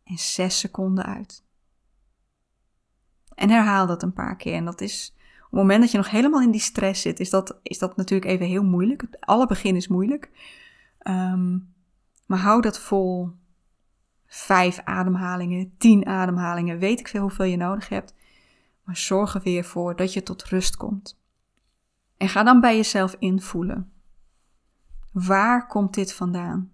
en 0.03 0.17
6 0.17 0.59
seconden 0.59 1.05
uit. 1.05 1.43
En 3.35 3.49
herhaal 3.49 3.87
dat 3.87 4.03
een 4.03 4.13
paar 4.13 4.35
keer. 4.35 4.53
En 4.53 4.65
dat 4.65 4.81
is 4.81 5.14
het 5.55 5.63
moment 5.63 5.81
dat 5.81 5.91
je 5.91 5.97
nog 5.97 6.09
helemaal 6.09 6.41
in 6.41 6.51
die 6.51 6.61
stress 6.61 7.01
zit, 7.01 7.19
is 7.19 7.29
dat, 7.29 7.59
is 7.63 7.79
dat 7.79 7.95
natuurlijk 7.97 8.31
even 8.31 8.45
heel 8.45 8.63
moeilijk. 8.63 9.05
Alle 9.19 9.47
begin 9.47 9.75
is 9.75 9.87
moeilijk. 9.87 10.31
Ehm, 10.99 11.57
maar 12.25 12.39
hou 12.39 12.61
dat 12.61 12.79
vol. 12.79 13.29
Vijf 14.27 14.79
ademhalingen, 14.83 15.73
tien 15.77 16.05
ademhalingen, 16.05 16.79
weet 16.79 16.99
ik 16.99 17.07
veel 17.07 17.21
hoeveel 17.21 17.45
je 17.45 17.57
nodig 17.57 17.89
hebt. 17.89 18.13
Maar 18.83 18.97
zorg 18.97 19.35
er 19.35 19.41
weer 19.41 19.63
voor 19.63 19.95
dat 19.95 20.13
je 20.13 20.23
tot 20.23 20.43
rust 20.43 20.77
komt. 20.77 21.19
En 22.17 22.29
ga 22.29 22.43
dan 22.43 22.61
bij 22.61 22.75
jezelf 22.75 23.15
invoelen. 23.19 23.91
Waar 25.11 25.67
komt 25.67 25.93
dit 25.93 26.13
vandaan? 26.13 26.71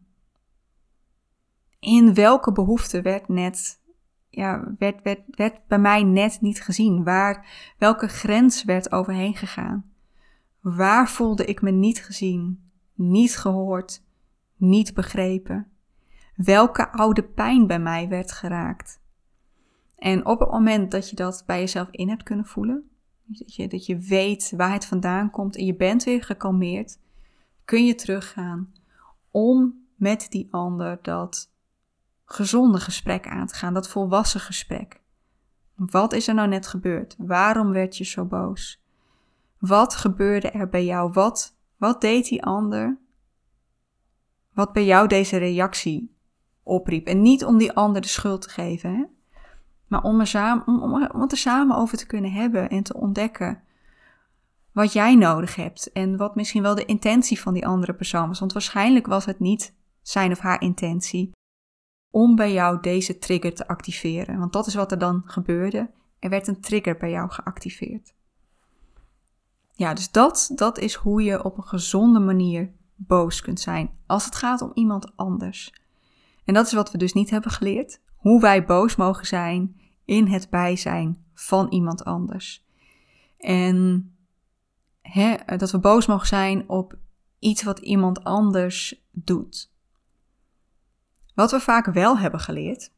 In 1.80 2.14
welke 2.14 2.52
behoefte 2.52 3.02
werd 3.02 3.28
net, 3.28 3.81
ja, 4.32 4.74
werd, 4.78 5.02
werd, 5.04 5.22
werd 5.30 5.68
bij 5.68 5.80
mij 5.80 6.04
net 6.04 6.42
niet 6.42 6.62
gezien? 6.62 7.04
Waar, 7.04 7.46
welke 7.78 8.08
grens 8.08 8.64
werd 8.64 8.92
overheen 8.92 9.36
gegaan? 9.36 9.92
Waar 10.60 11.10
voelde 11.10 11.46
ik 11.46 11.62
me 11.62 11.72
niet 11.72 12.04
gezien, 12.04 12.72
niet 12.94 13.38
gehoord, 13.38 14.04
niet 14.56 14.94
begrepen? 14.94 15.68
Welke 16.36 16.92
oude 16.92 17.24
pijn 17.24 17.68
bij 17.68 17.80
mij 17.80 18.08
werd 18.08 18.32
geraakt? 18.32 19.00
En 19.96 20.26
op 20.26 20.40
het 20.40 20.52
moment 20.52 20.92
dat 20.92 21.10
je 21.10 21.16
dat 21.16 21.44
bij 21.46 21.60
jezelf 21.60 21.88
in 21.92 22.10
hebt 22.10 22.24
kunnen 22.24 22.46
voelen, 22.46 22.90
dat 23.26 23.56
je, 23.56 23.68
dat 23.68 23.86
je 23.86 23.98
weet 23.98 24.54
waar 24.56 24.74
het 24.74 24.86
vandaan 24.86 25.32
komt 25.32 25.58
en 25.58 25.66
je 25.66 25.76
bent 25.76 26.04
weer 26.04 26.24
gekalmeerd, 26.24 27.00
kun 27.66 27.86
je 27.86 27.96
teruggaan 27.96 28.74
om 29.32 29.86
met 29.96 30.28
die 30.30 30.48
ander 30.52 31.00
dat 31.02 31.51
gezonde 32.34 32.80
gesprek 32.80 33.28
aan 33.28 33.48
te 33.48 33.56
gaan, 33.56 33.74
dat 33.74 33.90
volwassen 33.90 34.40
gesprek. 34.40 35.02
Wat 35.76 36.14
is 36.14 36.28
er 36.28 36.34
nou 36.34 36.48
net 36.48 36.68
gebeurd? 36.68 37.16
Waarom 37.18 37.72
werd 37.72 37.98
je 37.98 38.04
zo 38.04 38.26
boos? 38.26 38.82
Wat 39.60 39.96
gebeurde 39.96 40.50
er 40.50 40.70
bij 40.70 40.86
jou? 40.86 41.12
Wat, 41.12 41.58
wat 41.78 42.02
deed 42.02 42.28
die 42.28 42.44
ander? 42.44 42.98
Wat 44.54 44.74
bij 44.74 44.86
jou 44.86 45.08
deze 45.08 45.38
reactie 45.38 46.16
opriep? 46.64 47.08
En 47.08 47.22
niet 47.22 47.46
om 47.46 47.58
die 47.58 47.72
ander 47.72 48.02
de 48.02 48.08
schuld 48.08 48.42
te 48.42 48.50
geven, 48.50 48.96
hè? 48.96 49.04
maar 49.88 50.04
om, 50.04 50.20
er 50.20 50.28
samen, 50.28 50.68
om, 50.68 50.82
om, 50.82 51.10
om 51.14 51.22
het 51.22 51.32
er 51.32 51.38
samen 51.38 51.76
over 51.76 51.98
te 51.98 52.08
kunnen 52.08 52.32
hebben 52.32 52.70
en 52.70 52.84
te 52.84 52.94
ontdekken 52.94 53.64
wat 54.72 54.94
jij 54.94 55.16
nodig 55.16 55.56
hebt 55.56 55.92
en 55.92 56.18
wat 56.18 56.36
misschien 56.36 56.62
wel 56.62 56.76
de 56.76 56.86
intentie 56.86 57.40
van 57.40 57.54
die 57.54 57.68
andere 57.68 57.94
persoon 57.94 58.28
was. 58.28 58.40
Want 58.40 58.54
waarschijnlijk 58.54 59.08
was 59.08 59.26
het 59.26 59.40
niet 59.40 59.76
zijn 60.02 60.32
of 60.32 60.40
haar 60.40 60.62
intentie 60.62 61.32
om 62.12 62.36
bij 62.36 62.54
jou 62.54 62.82
deze 62.82 63.18
trigger 63.18 63.54
te 63.54 63.68
activeren. 63.68 64.40
Want 64.40 64.54
dat 64.54 64.68
is 64.68 64.76
wat 64.76 64.92
er 64.92 65.00
dan 65.00 65.22
gebeurde. 65.26 65.90
Er 66.20 66.30
werd 66.30 66.48
een 66.48 66.62
trigger 66.62 66.98
bij 66.98 67.10
jou 67.10 67.30
geactiveerd. 67.30 68.14
Ja, 69.72 69.94
dus 69.94 70.12
dat, 70.12 70.52
dat 70.56 70.78
is 70.78 70.94
hoe 70.94 71.24
je 71.24 71.44
op 71.44 71.58
een 71.58 71.68
gezonde 71.68 72.20
manier 72.20 72.72
boos 72.96 73.42
kunt 73.42 73.60
zijn 73.60 73.90
als 74.06 74.26
het 74.26 74.36
gaat 74.36 74.62
om 74.62 74.72
iemand 74.74 75.12
anders. 75.16 75.74
En 76.46 76.54
dat 76.54 76.66
is 76.66 76.74
wat 76.74 76.92
we 76.92 76.98
dus 76.98 77.14
niet 77.14 77.30
hebben 77.30 77.52
geleerd. 77.52 78.02
Hoe 78.16 78.42
wij 78.42 78.66
boos 78.66 78.96
mogen 78.96 79.26
zijn 79.26 79.82
in 80.06 80.28
het 80.28 80.50
bijzijn 80.50 81.26
van 81.34 81.70
iemand 81.70 82.04
anders. 82.04 82.66
En 83.38 84.12
hè, 85.02 85.36
dat 85.58 85.72
we 85.72 85.80
boos 85.80 86.06
mogen 86.06 86.28
zijn 86.28 86.70
op 86.70 86.98
iets 87.40 87.64
wat 87.64 87.80
iemand 87.80 88.24
anders 88.24 89.06
doet. 89.12 89.71
Wat 91.34 91.52
we 91.52 91.60
vaak 91.60 91.86
wel 91.86 92.18
hebben 92.18 92.40
geleerd, 92.40 92.92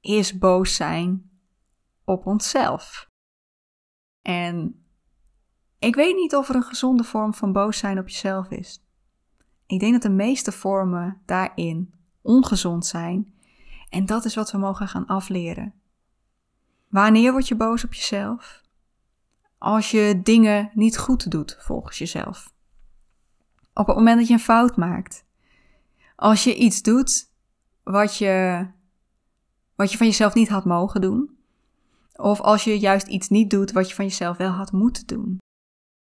is 0.00 0.38
boos 0.38 0.74
zijn 0.74 1.30
op 2.04 2.26
onszelf. 2.26 3.10
En 4.22 4.84
ik 5.78 5.94
weet 5.94 6.14
niet 6.14 6.36
of 6.36 6.48
er 6.48 6.54
een 6.54 6.62
gezonde 6.62 7.04
vorm 7.04 7.34
van 7.34 7.52
boos 7.52 7.78
zijn 7.78 7.98
op 7.98 8.08
jezelf 8.08 8.48
is. 8.48 8.84
Ik 9.66 9.80
denk 9.80 9.92
dat 9.92 10.02
de 10.02 10.10
meeste 10.10 10.52
vormen 10.52 11.22
daarin 11.24 11.94
ongezond 12.22 12.86
zijn. 12.86 13.34
En 13.88 14.06
dat 14.06 14.24
is 14.24 14.34
wat 14.34 14.52
we 14.52 14.58
mogen 14.58 14.88
gaan 14.88 15.06
afleren. 15.06 15.74
Wanneer 16.88 17.32
word 17.32 17.48
je 17.48 17.56
boos 17.56 17.84
op 17.84 17.94
jezelf? 17.94 18.62
Als 19.58 19.90
je 19.90 20.20
dingen 20.22 20.70
niet 20.74 20.98
goed 20.98 21.30
doet 21.30 21.56
volgens 21.60 21.98
jezelf. 21.98 22.54
Op 23.72 23.86
het 23.86 23.96
moment 23.96 24.18
dat 24.18 24.26
je 24.26 24.32
een 24.32 24.40
fout 24.40 24.76
maakt. 24.76 25.25
Als 26.16 26.44
je 26.44 26.54
iets 26.54 26.82
doet 26.82 27.30
wat 27.82 28.16
je, 28.16 28.66
wat 29.74 29.92
je 29.92 29.98
van 29.98 30.06
jezelf 30.06 30.34
niet 30.34 30.48
had 30.48 30.64
mogen 30.64 31.00
doen. 31.00 31.38
Of 32.12 32.40
als 32.40 32.64
je 32.64 32.78
juist 32.78 33.06
iets 33.06 33.28
niet 33.28 33.50
doet 33.50 33.72
wat 33.72 33.88
je 33.88 33.94
van 33.94 34.04
jezelf 34.04 34.36
wel 34.36 34.50
had 34.50 34.72
moeten 34.72 35.06
doen. 35.06 35.38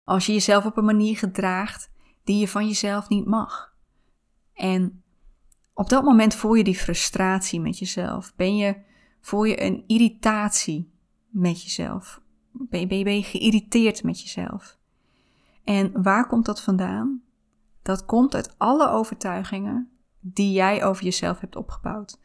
Als 0.03 0.25
je 0.25 0.33
jezelf 0.33 0.65
op 0.65 0.77
een 0.77 0.85
manier 0.85 1.17
gedraagt 1.17 1.91
die 2.23 2.37
je 2.37 2.47
van 2.47 2.67
jezelf 2.67 3.09
niet 3.09 3.25
mag. 3.25 3.73
En 4.53 5.03
op 5.73 5.89
dat 5.89 6.03
moment 6.03 6.35
voel 6.35 6.53
je 6.53 6.63
die 6.63 6.75
frustratie 6.77 7.59
met 7.59 7.79
jezelf. 7.79 8.35
Ben 8.35 8.57
je, 8.57 8.81
voel 9.21 9.43
je 9.43 9.63
een 9.63 9.83
irritatie 9.87 10.91
met 11.27 11.63
jezelf. 11.63 12.21
Ben 12.51 12.79
je, 12.79 12.87
ben 12.87 12.97
je, 12.97 13.03
ben 13.03 13.15
je 13.15 13.23
geïrriteerd 13.23 14.03
met 14.03 14.21
jezelf. 14.21 14.77
En 15.63 16.01
waar 16.01 16.27
komt 16.27 16.45
dat 16.45 16.61
vandaan? 16.61 17.21
Dat 17.81 18.05
komt 18.05 18.35
uit 18.35 18.55
alle 18.57 18.89
overtuigingen 18.89 19.98
die 20.33 20.51
jij 20.51 20.85
over 20.85 21.03
jezelf 21.03 21.39
hebt 21.39 21.55
opgebouwd. 21.55 22.19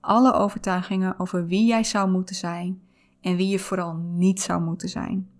Alle 0.00 0.32
overtuigingen 0.32 1.18
over 1.18 1.46
wie 1.46 1.66
jij 1.66 1.84
zou 1.84 2.10
moeten 2.10 2.34
zijn 2.36 2.82
en 3.20 3.36
wie 3.36 3.48
je 3.48 3.58
vooral 3.58 3.94
niet 3.96 4.40
zou 4.40 4.62
moeten 4.62 4.88
zijn. 4.88 5.30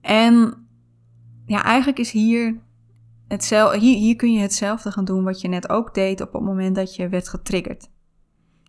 En 0.00 0.66
ja, 1.46 1.62
eigenlijk 1.62 1.98
is 1.98 2.10
hier 2.10 2.60
hetzelfde, 3.28 3.78
hier, 3.78 3.96
hier 3.96 4.16
kun 4.16 4.32
je 4.32 4.40
hetzelfde 4.40 4.90
gaan 4.90 5.04
doen 5.04 5.24
wat 5.24 5.40
je 5.40 5.48
net 5.48 5.68
ook 5.68 5.94
deed 5.94 6.20
op 6.20 6.32
het 6.32 6.42
moment 6.42 6.76
dat 6.76 6.94
je 6.94 7.08
werd 7.08 7.28
getriggerd. 7.28 7.90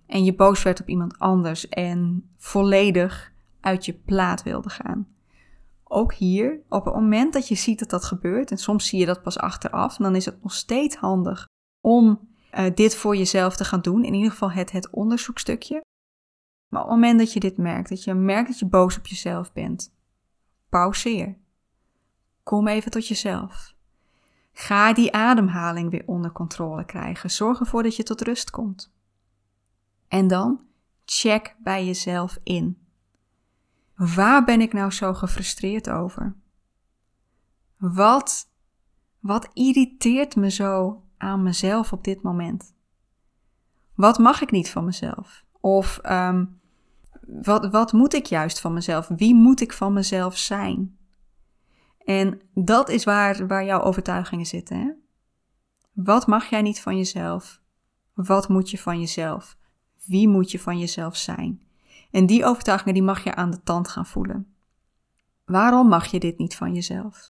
En 0.07 0.23
je 0.23 0.35
boos 0.35 0.63
werd 0.63 0.81
op 0.81 0.87
iemand 0.87 1.19
anders 1.19 1.69
en 1.69 2.29
volledig 2.37 3.33
uit 3.61 3.85
je 3.85 3.93
plaat 3.93 4.43
wilde 4.43 4.69
gaan. 4.69 5.07
Ook 5.83 6.13
hier, 6.13 6.61
op 6.69 6.85
het 6.85 6.93
moment 6.93 7.33
dat 7.33 7.47
je 7.47 7.55
ziet 7.55 7.79
dat 7.79 7.89
dat 7.89 8.05
gebeurt, 8.05 8.51
en 8.51 8.57
soms 8.57 8.87
zie 8.87 8.99
je 8.99 9.05
dat 9.05 9.21
pas 9.21 9.37
achteraf, 9.37 9.95
dan 9.95 10.15
is 10.15 10.25
het 10.25 10.43
nog 10.43 10.53
steeds 10.53 10.95
handig 10.95 11.47
om 11.87 12.29
uh, 12.53 12.65
dit 12.75 12.95
voor 12.95 13.15
jezelf 13.15 13.55
te 13.55 13.63
gaan 13.63 13.81
doen. 13.81 14.03
In 14.03 14.13
ieder 14.13 14.31
geval 14.31 14.51
het, 14.51 14.71
het 14.71 14.89
onderzoekstukje. 14.89 15.81
Maar 16.67 16.81
op 16.81 16.89
het 16.89 16.95
moment 16.95 17.19
dat 17.19 17.33
je 17.33 17.39
dit 17.39 17.57
merkt, 17.57 17.89
dat 17.89 18.03
je 18.03 18.13
merkt 18.13 18.47
dat 18.47 18.59
je 18.59 18.65
boos 18.65 18.97
op 18.97 19.07
jezelf 19.07 19.53
bent, 19.53 19.93
pauzeer. 20.69 21.37
Kom 22.43 22.67
even 22.67 22.91
tot 22.91 23.07
jezelf. 23.07 23.75
Ga 24.51 24.93
die 24.93 25.13
ademhaling 25.13 25.91
weer 25.91 26.03
onder 26.05 26.31
controle 26.31 26.85
krijgen. 26.85 27.31
Zorg 27.31 27.59
ervoor 27.59 27.83
dat 27.83 27.95
je 27.95 28.03
tot 28.03 28.21
rust 28.21 28.49
komt. 28.49 28.93
En 30.07 30.27
dan 30.27 30.65
check 31.05 31.55
bij 31.59 31.85
jezelf 31.85 32.37
in. 32.43 32.77
Waar 33.95 34.43
ben 34.43 34.61
ik 34.61 34.73
nou 34.73 34.91
zo 34.91 35.13
gefrustreerd 35.13 35.89
over? 35.89 36.35
Wat, 37.77 38.49
wat 39.19 39.49
irriteert 39.53 40.35
me 40.35 40.51
zo 40.51 41.01
aan 41.17 41.43
mezelf 41.43 41.93
op 41.93 42.03
dit 42.03 42.21
moment? 42.21 42.75
Wat 43.95 44.17
mag 44.17 44.41
ik 44.41 44.51
niet 44.51 44.69
van 44.69 44.85
mezelf? 44.85 45.45
Of 45.59 45.99
um, 46.03 46.59
wat, 47.27 47.69
wat 47.71 47.91
moet 47.91 48.13
ik 48.13 48.25
juist 48.25 48.59
van 48.59 48.73
mezelf? 48.73 49.07
Wie 49.07 49.35
moet 49.35 49.61
ik 49.61 49.73
van 49.73 49.93
mezelf 49.93 50.37
zijn? 50.37 50.97
En 52.05 52.41
dat 52.53 52.89
is 52.89 53.03
waar, 53.03 53.47
waar 53.47 53.65
jouw 53.65 53.81
overtuigingen 53.81 54.45
zitten. 54.45 54.77
Hè? 54.77 54.91
Wat 55.93 56.27
mag 56.27 56.45
jij 56.45 56.61
niet 56.61 56.81
van 56.81 56.97
jezelf? 56.97 57.61
Wat 58.13 58.49
moet 58.49 58.69
je 58.69 58.77
van 58.77 58.99
jezelf? 58.99 59.57
Wie 60.05 60.27
moet 60.27 60.51
je 60.51 60.59
van 60.59 60.79
jezelf 60.79 61.15
zijn? 61.15 61.61
En 62.11 62.25
die 62.25 62.45
overtuigingen 62.45 62.93
die 62.93 63.03
mag 63.03 63.23
je 63.23 63.35
aan 63.35 63.51
de 63.51 63.63
tand 63.63 63.87
gaan 63.87 64.05
voelen. 64.05 64.55
Waarom 65.45 65.87
mag 65.87 66.05
je 66.05 66.19
dit 66.19 66.37
niet 66.37 66.55
van 66.55 66.73
jezelf? 66.73 67.31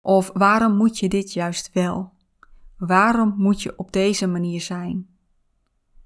Of 0.00 0.30
waarom 0.34 0.76
moet 0.76 0.98
je 0.98 1.08
dit 1.08 1.32
juist 1.32 1.72
wel? 1.72 2.12
Waarom 2.80 3.34
moet 3.36 3.62
je 3.62 3.78
op 3.78 3.92
deze 3.92 4.26
manier 4.26 4.60
zijn? 4.60 5.08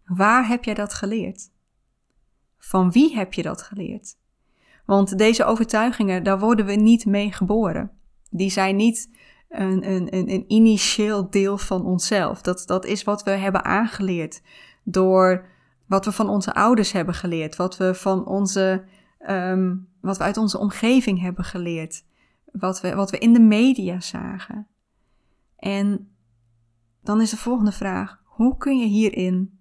Waar 0.04 0.48
heb 0.48 0.64
jij 0.64 0.74
dat 0.74 0.94
geleerd? 0.94 1.50
Van 2.58 2.90
wie 2.90 3.14
heb 3.14 3.32
je 3.32 3.42
dat 3.42 3.62
geleerd? 3.62 4.16
Want 4.86 5.18
deze 5.18 5.44
overtuigingen, 5.44 6.22
daar 6.22 6.38
worden 6.38 6.66
we 6.66 6.72
niet 6.72 7.06
mee 7.06 7.32
geboren. 7.32 7.90
Die 8.30 8.50
zijn 8.50 8.76
niet 8.76 9.10
een, 9.48 9.90
een, 9.90 10.14
een, 10.14 10.30
een 10.30 10.44
initieel 10.46 11.30
deel 11.30 11.58
van 11.58 11.84
onszelf. 11.84 12.42
Dat, 12.42 12.62
dat 12.66 12.84
is 12.84 13.04
wat 13.04 13.22
we 13.22 13.30
hebben 13.30 13.64
aangeleerd 13.64 14.42
door 14.82 15.46
wat 15.86 16.04
we 16.04 16.12
van 16.12 16.28
onze 16.28 16.54
ouders 16.54 16.92
hebben 16.92 17.14
geleerd, 17.14 17.56
wat 17.56 17.76
we 17.76 17.94
van 17.94 18.26
onze, 18.26 18.84
ehm, 19.18 19.76
wat 20.00 20.18
we 20.18 20.24
uit 20.24 20.36
onze 20.36 20.58
omgeving 20.58 21.20
hebben 21.20 21.44
geleerd, 21.44 22.04
wat 22.52 22.80
we, 22.80 22.94
wat 22.94 23.10
we 23.10 23.18
in 23.18 23.32
de 23.32 23.40
media 23.40 24.00
zagen. 24.00 24.66
En 25.56 26.13
dan 27.04 27.20
is 27.20 27.30
de 27.30 27.36
volgende 27.36 27.72
vraag: 27.72 28.22
hoe 28.24 28.56
kun 28.56 28.78
je 28.78 28.86
hierin 28.86 29.58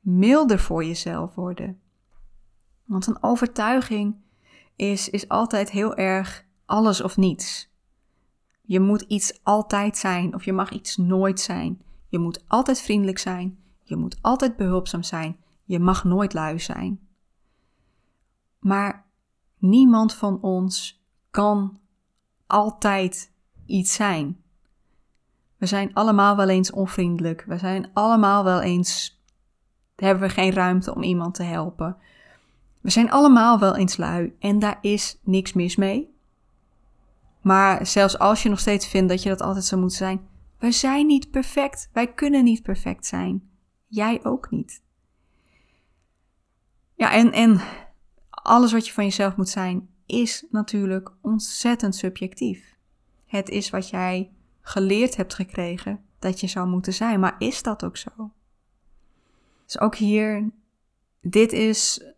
milder 0.00 0.58
voor 0.58 0.84
jezelf 0.84 1.34
worden? 1.34 1.80
Want 2.84 3.06
een 3.06 3.22
overtuiging 3.22 4.16
is, 4.76 5.08
is 5.08 5.28
altijd 5.28 5.70
heel 5.70 5.94
erg 5.94 6.44
alles 6.64 7.02
of 7.02 7.16
niets. 7.16 7.68
Je 8.62 8.80
moet 8.80 9.00
iets 9.00 9.40
altijd 9.42 9.96
zijn 9.96 10.34
of 10.34 10.44
je 10.44 10.52
mag 10.52 10.70
iets 10.70 10.96
nooit 10.96 11.40
zijn. 11.40 11.82
Je 12.08 12.18
moet 12.18 12.44
altijd 12.48 12.80
vriendelijk 12.80 13.18
zijn. 13.18 13.58
Je 13.82 13.96
moet 13.96 14.18
altijd 14.20 14.56
behulpzaam 14.56 15.02
zijn. 15.02 15.36
Je 15.64 15.78
mag 15.78 16.04
nooit 16.04 16.32
lui 16.32 16.58
zijn. 16.58 17.00
Maar 18.58 19.06
niemand 19.58 20.14
van 20.14 20.40
ons 20.40 21.02
kan 21.30 21.80
altijd 22.46 23.32
iets 23.66 23.94
zijn. 23.94 24.42
We 25.60 25.66
zijn 25.66 25.94
allemaal 25.94 26.36
wel 26.36 26.48
eens 26.48 26.70
onvriendelijk. 26.70 27.44
We 27.46 27.58
zijn 27.58 27.90
allemaal 27.92 28.44
wel 28.44 28.60
eens. 28.60 29.20
Hebben 29.96 30.28
we 30.28 30.34
geen 30.34 30.52
ruimte 30.52 30.94
om 30.94 31.02
iemand 31.02 31.34
te 31.34 31.42
helpen. 31.42 31.96
We 32.80 32.90
zijn 32.90 33.10
allemaal 33.10 33.58
wel 33.58 33.76
eens 33.76 33.96
lui 33.96 34.36
en 34.38 34.58
daar 34.58 34.78
is 34.80 35.18
niks 35.22 35.52
mis 35.52 35.76
mee. 35.76 36.14
Maar 37.40 37.86
zelfs 37.86 38.18
als 38.18 38.42
je 38.42 38.48
nog 38.48 38.58
steeds 38.58 38.86
vindt 38.86 39.08
dat 39.08 39.22
je 39.22 39.28
dat 39.28 39.40
altijd 39.40 39.64
zou 39.64 39.80
moeten 39.80 39.98
zijn, 39.98 40.28
wij 40.58 40.72
zijn 40.72 41.06
niet 41.06 41.30
perfect. 41.30 41.88
Wij 41.92 42.12
kunnen 42.12 42.44
niet 42.44 42.62
perfect 42.62 43.06
zijn. 43.06 43.50
Jij 43.86 44.24
ook 44.24 44.50
niet. 44.50 44.82
Ja, 46.94 47.12
en, 47.12 47.32
en 47.32 47.60
alles 48.30 48.72
wat 48.72 48.86
je 48.86 48.92
van 48.92 49.04
jezelf 49.04 49.36
moet 49.36 49.48
zijn, 49.48 49.88
is 50.06 50.46
natuurlijk 50.50 51.12
ontzettend 51.20 51.94
subjectief. 51.94 52.76
Het 53.26 53.48
is 53.48 53.70
wat 53.70 53.88
jij 53.88 54.30
geleerd 54.60 55.16
hebt 55.16 55.34
gekregen 55.34 56.04
dat 56.18 56.40
je 56.40 56.46
zou 56.46 56.68
moeten 56.68 56.92
zijn. 56.92 57.20
Maar 57.20 57.34
is 57.38 57.62
dat 57.62 57.84
ook 57.84 57.96
zo? 57.96 58.10
Dus 59.64 59.80
ook 59.80 59.96
hier, 59.96 60.50
dit 61.20 61.52
is 61.52 62.12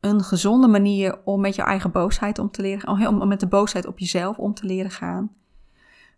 een 0.00 0.22
gezonde 0.22 0.66
manier 0.66 1.24
om 1.24 1.40
met 1.40 1.54
je 1.54 1.62
eigen 1.62 1.90
boosheid 1.90 2.38
om 2.38 2.50
te 2.50 2.62
leren 2.62 3.08
om 3.08 3.28
met 3.28 3.40
de 3.40 3.46
boosheid 3.46 3.86
op 3.86 3.98
jezelf 3.98 4.38
om 4.38 4.54
te 4.54 4.66
leren 4.66 4.90
gaan. 4.90 5.34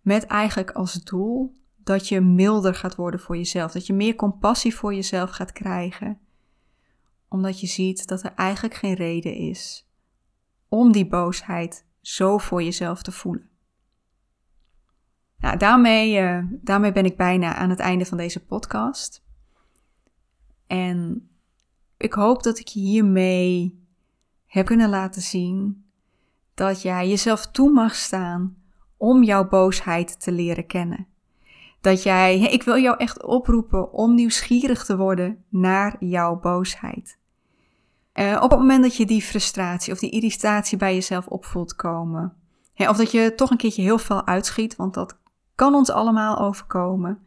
Met 0.01 0.27
eigenlijk 0.27 0.71
als 0.71 0.92
doel 0.92 1.53
dat 1.77 2.09
je 2.09 2.21
milder 2.21 2.75
gaat 2.75 2.95
worden 2.95 3.21
voor 3.21 3.37
jezelf, 3.37 3.73
dat 3.73 3.87
je 3.87 3.92
meer 3.92 4.14
compassie 4.14 4.75
voor 4.75 4.95
jezelf 4.95 5.31
gaat 5.31 5.53
krijgen, 5.53 6.19
omdat 7.29 7.61
je 7.61 7.66
ziet 7.66 8.09
dat 8.09 8.23
er 8.23 8.33
eigenlijk 8.35 8.75
geen 8.75 8.95
reden 8.95 9.35
is 9.35 9.88
om 10.69 10.92
die 10.92 11.07
boosheid 11.07 11.85
zo 12.01 12.38
voor 12.38 12.62
jezelf 12.62 13.03
te 13.03 13.12
voelen. 13.12 13.49
Nou, 15.38 15.57
daarmee, 15.57 16.20
uh, 16.22 16.44
daarmee 16.51 16.92
ben 16.92 17.05
ik 17.05 17.16
bijna 17.16 17.55
aan 17.55 17.70
het 17.70 17.79
einde 17.79 18.07
van 18.07 18.16
deze 18.16 18.44
podcast. 18.44 19.22
En 20.66 21.29
ik 21.96 22.12
hoop 22.12 22.42
dat 22.42 22.59
ik 22.59 22.68
je 22.68 22.81
hiermee 22.81 23.85
heb 24.46 24.66
kunnen 24.66 24.88
laten 24.88 25.22
zien 25.22 25.85
dat 26.55 26.83
jij 26.83 27.09
jezelf 27.09 27.46
toe 27.46 27.70
mag 27.70 27.94
staan 27.94 28.57
om 28.96 29.22
jouw 29.22 29.49
boosheid 29.49 30.20
te 30.20 30.33
leren 30.33 30.66
kennen. 30.66 31.07
Dat 31.81 32.03
jij, 32.03 32.40
ik 32.40 32.62
wil 32.62 32.79
jou 32.79 32.96
echt 32.99 33.25
oproepen 33.25 33.92
om 33.92 34.14
nieuwsgierig 34.14 34.85
te 34.85 34.96
worden 34.96 35.44
naar 35.49 35.96
jouw 35.99 36.40
boosheid. 36.40 37.18
Uh, 38.14 38.40
op 38.42 38.51
het 38.51 38.59
moment 38.59 38.83
dat 38.83 38.96
je 38.96 39.07
die 39.07 39.22
frustratie 39.22 39.92
of 39.92 39.99
die 39.99 40.11
irritatie 40.11 40.79
bij 40.79 40.94
jezelf 40.94 41.27
opvoelt 41.27 41.75
komen, 41.75 42.37
of 42.77 42.96
dat 42.96 43.11
je 43.11 43.35
toch 43.35 43.51
een 43.51 43.57
keertje 43.57 43.83
heel 43.83 43.99
veel 43.99 44.27
uitschiet, 44.27 44.77
want 44.77 44.94
dat 44.94 45.18
kan 45.57 45.75
ons 45.75 45.90
allemaal 45.90 46.38
overkomen. 46.38 47.19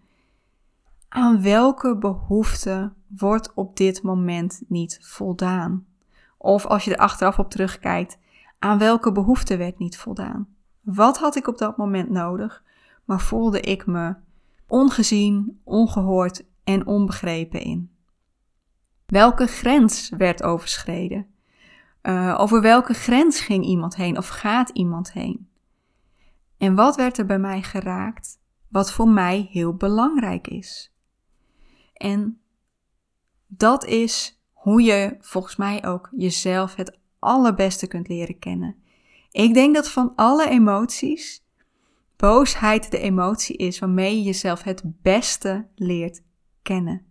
Aan 1.10 1.42
welke 1.42 1.98
behoefte 1.98 2.94
wordt 3.08 3.54
op 3.54 3.78
dit 3.78 4.04
moment 4.04 4.62
niet 4.68 5.00
voldaan? 5.02 5.86
Of 6.38 6.66
als 6.66 6.84
je 6.84 6.92
er 6.92 6.98
achteraf 6.98 7.40
op 7.40 7.50
terugkijkt, 7.50 8.18
aan 8.60 8.78
welke 8.78 9.12
behoefte 9.12 9.58
werd 9.58 9.80
niet 9.80 9.98
voldaan? 9.98 10.48
Wat 10.82 11.18
had 11.18 11.36
ik 11.36 11.48
op 11.48 11.58
dat 11.58 11.78
moment 11.78 12.10
nodig, 12.10 12.64
maar 13.06 13.20
voelde 13.20 13.62
ik 13.62 13.86
me 13.86 14.16
ongezien, 14.68 15.60
ongehoord 15.64 16.44
en 16.64 16.88
onbegrepen 16.88 17.62
in? 17.62 17.92
Welke 19.06 19.48
grens 19.48 20.10
werd 20.18 20.44
overschreden? 20.44 21.28
Uh, 22.04 22.36
over 22.40 22.62
welke 22.62 22.94
grens 22.94 23.40
ging 23.40 23.66
iemand 23.66 23.96
heen 23.96 24.18
of 24.18 24.28
gaat 24.28 24.70
iemand 24.70 25.12
heen? 25.12 25.49
En 26.60 26.76
wat 26.76 26.96
werd 26.96 27.18
er 27.18 27.26
bij 27.26 27.40
mij 27.40 27.62
geraakt, 27.62 28.40
wat 28.68 28.92
voor 28.92 29.08
mij 29.08 29.48
heel 29.52 29.74
belangrijk 29.74 30.48
is? 30.48 30.94
En 31.94 32.42
dat 33.48 33.86
is 33.86 34.42
hoe 34.54 34.82
je 34.82 35.18
volgens 35.20 35.56
mij 35.56 35.86
ook 35.86 36.10
jezelf 36.16 36.76
het 36.76 36.98
allerbeste 37.20 37.88
kunt 37.88 38.08
leren 38.08 38.40
kennen. 38.40 38.76
Ik 39.32 39.54
denk 39.54 39.76
dat 39.76 39.92
van 39.92 40.14
alle 40.16 40.50
emoties, 40.50 41.46
boosheid 42.16 42.92
de 42.92 43.00
emotie 43.00 43.58
is 43.58 43.80
waarmee 43.80 44.18
je 44.18 44.24
jezelf 44.24 44.64
het 44.64 44.82
beste 44.86 45.68
leert 45.76 46.22
kennen. 46.62 47.06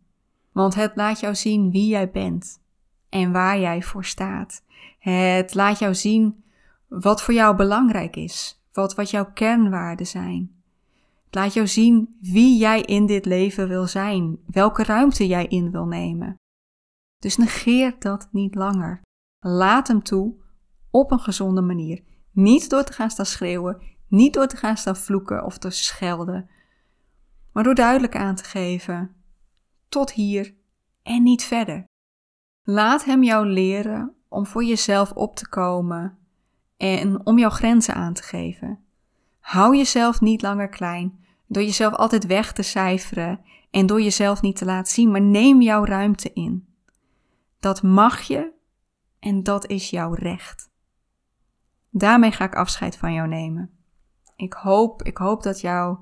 Want 0.53 0.75
het 0.75 0.93
laat 0.95 1.21
jou 1.21 1.35
zien 1.35 1.71
wie 1.71 1.89
jij 1.89 2.11
bent 2.11 2.61
en 3.09 3.33
waar 3.33 3.59
jij 3.59 3.83
voor 3.83 4.05
staat. 4.05 4.63
Het 4.99 5.55
laat 5.55 5.79
jou 5.79 5.95
zien 5.95 6.45
wat 6.89 7.23
voor 7.23 7.35
jou 7.35 7.57
belangrijk 7.57 8.17
is, 8.17 8.58
wat, 8.73 8.95
wat 8.95 9.11
jouw 9.11 9.33
kernwaarden 9.33 10.07
zijn. 10.07 10.63
Het 11.25 11.35
laat 11.35 11.55
jou 11.55 11.67
zien 11.67 12.17
wie 12.21 12.59
jij 12.59 12.81
in 12.81 13.07
dit 13.07 13.25
leven 13.25 13.69
wil 13.69 13.87
zijn, 13.87 14.39
welke 14.47 14.83
ruimte 14.83 15.27
jij 15.27 15.47
in 15.47 15.71
wil 15.71 15.87
nemen. 15.87 16.35
Dus 17.19 17.37
negeer 17.37 17.97
dat 17.99 18.29
niet 18.33 18.55
langer. 18.55 19.03
Laat 19.39 19.89
hem 19.89 20.03
toe 20.03 20.35
op 20.91 21.11
een 21.11 21.21
gezonde 21.21 21.61
manier. 21.61 22.03
Niet 22.31 22.71
door 22.71 22.85
te 22.85 22.93
gaan 22.93 23.11
staan 23.11 23.27
schreeuwen, 23.27 23.83
niet 24.09 24.35
door 24.35 24.47
te 24.47 24.57
gaan 24.57 24.77
staan 24.77 24.97
vloeken 24.97 25.45
of 25.45 25.59
te 25.59 25.71
schelden, 25.71 26.51
maar 27.53 27.65
door 27.65 27.75
duidelijk 27.75 28.17
aan 28.17 28.35
te 28.35 28.45
geven: 28.45 29.17
tot 29.89 30.13
hier 30.13 30.55
en 31.03 31.23
niet 31.23 31.45
verder. 31.45 31.85
Laat 32.63 33.05
hem 33.05 33.23
jou 33.23 33.47
leren 33.47 34.15
om 34.29 34.47
voor 34.47 34.65
jezelf 34.65 35.13
op 35.13 35.37
te 35.37 35.49
komen 35.49 36.19
en 36.79 37.27
om 37.27 37.39
jouw 37.39 37.51
grenzen 37.51 37.95
aan 37.95 38.15
te 38.15 38.23
geven. 38.23 38.79
Hou 39.41 39.77
jezelf 39.77 40.21
niet 40.21 40.43
langer 40.43 40.69
klein 40.69 41.19
door 41.47 41.63
jezelf 41.63 41.95
altijd 41.95 42.27
weg 42.27 42.53
te 42.53 42.63
cijferen 42.63 43.41
en 43.71 43.87
door 43.87 44.03
jezelf 44.03 44.41
niet 44.41 44.57
te 44.57 44.65
laten 44.65 44.93
zien, 44.93 45.11
maar 45.11 45.21
neem 45.21 45.61
jouw 45.63 45.85
ruimte 45.85 46.33
in. 46.33 46.67
Dat 47.61 47.83
mag 47.83 48.21
je 48.21 48.53
en 49.19 49.43
dat 49.43 49.67
is 49.67 49.91
jouw 49.91 50.13
recht. 50.13 50.71
Daarmee 51.91 52.33
ga 52.33 52.45
ik 52.45 52.55
afscheid 52.55 52.97
van 52.97 53.13
jou 53.13 53.29
nemen. 53.29 53.71
Ik 54.37 54.53
hoop, 54.53 55.03
ik 55.03 55.17
hoop 55.17 55.43
dat, 55.43 55.61
jou, 55.61 55.99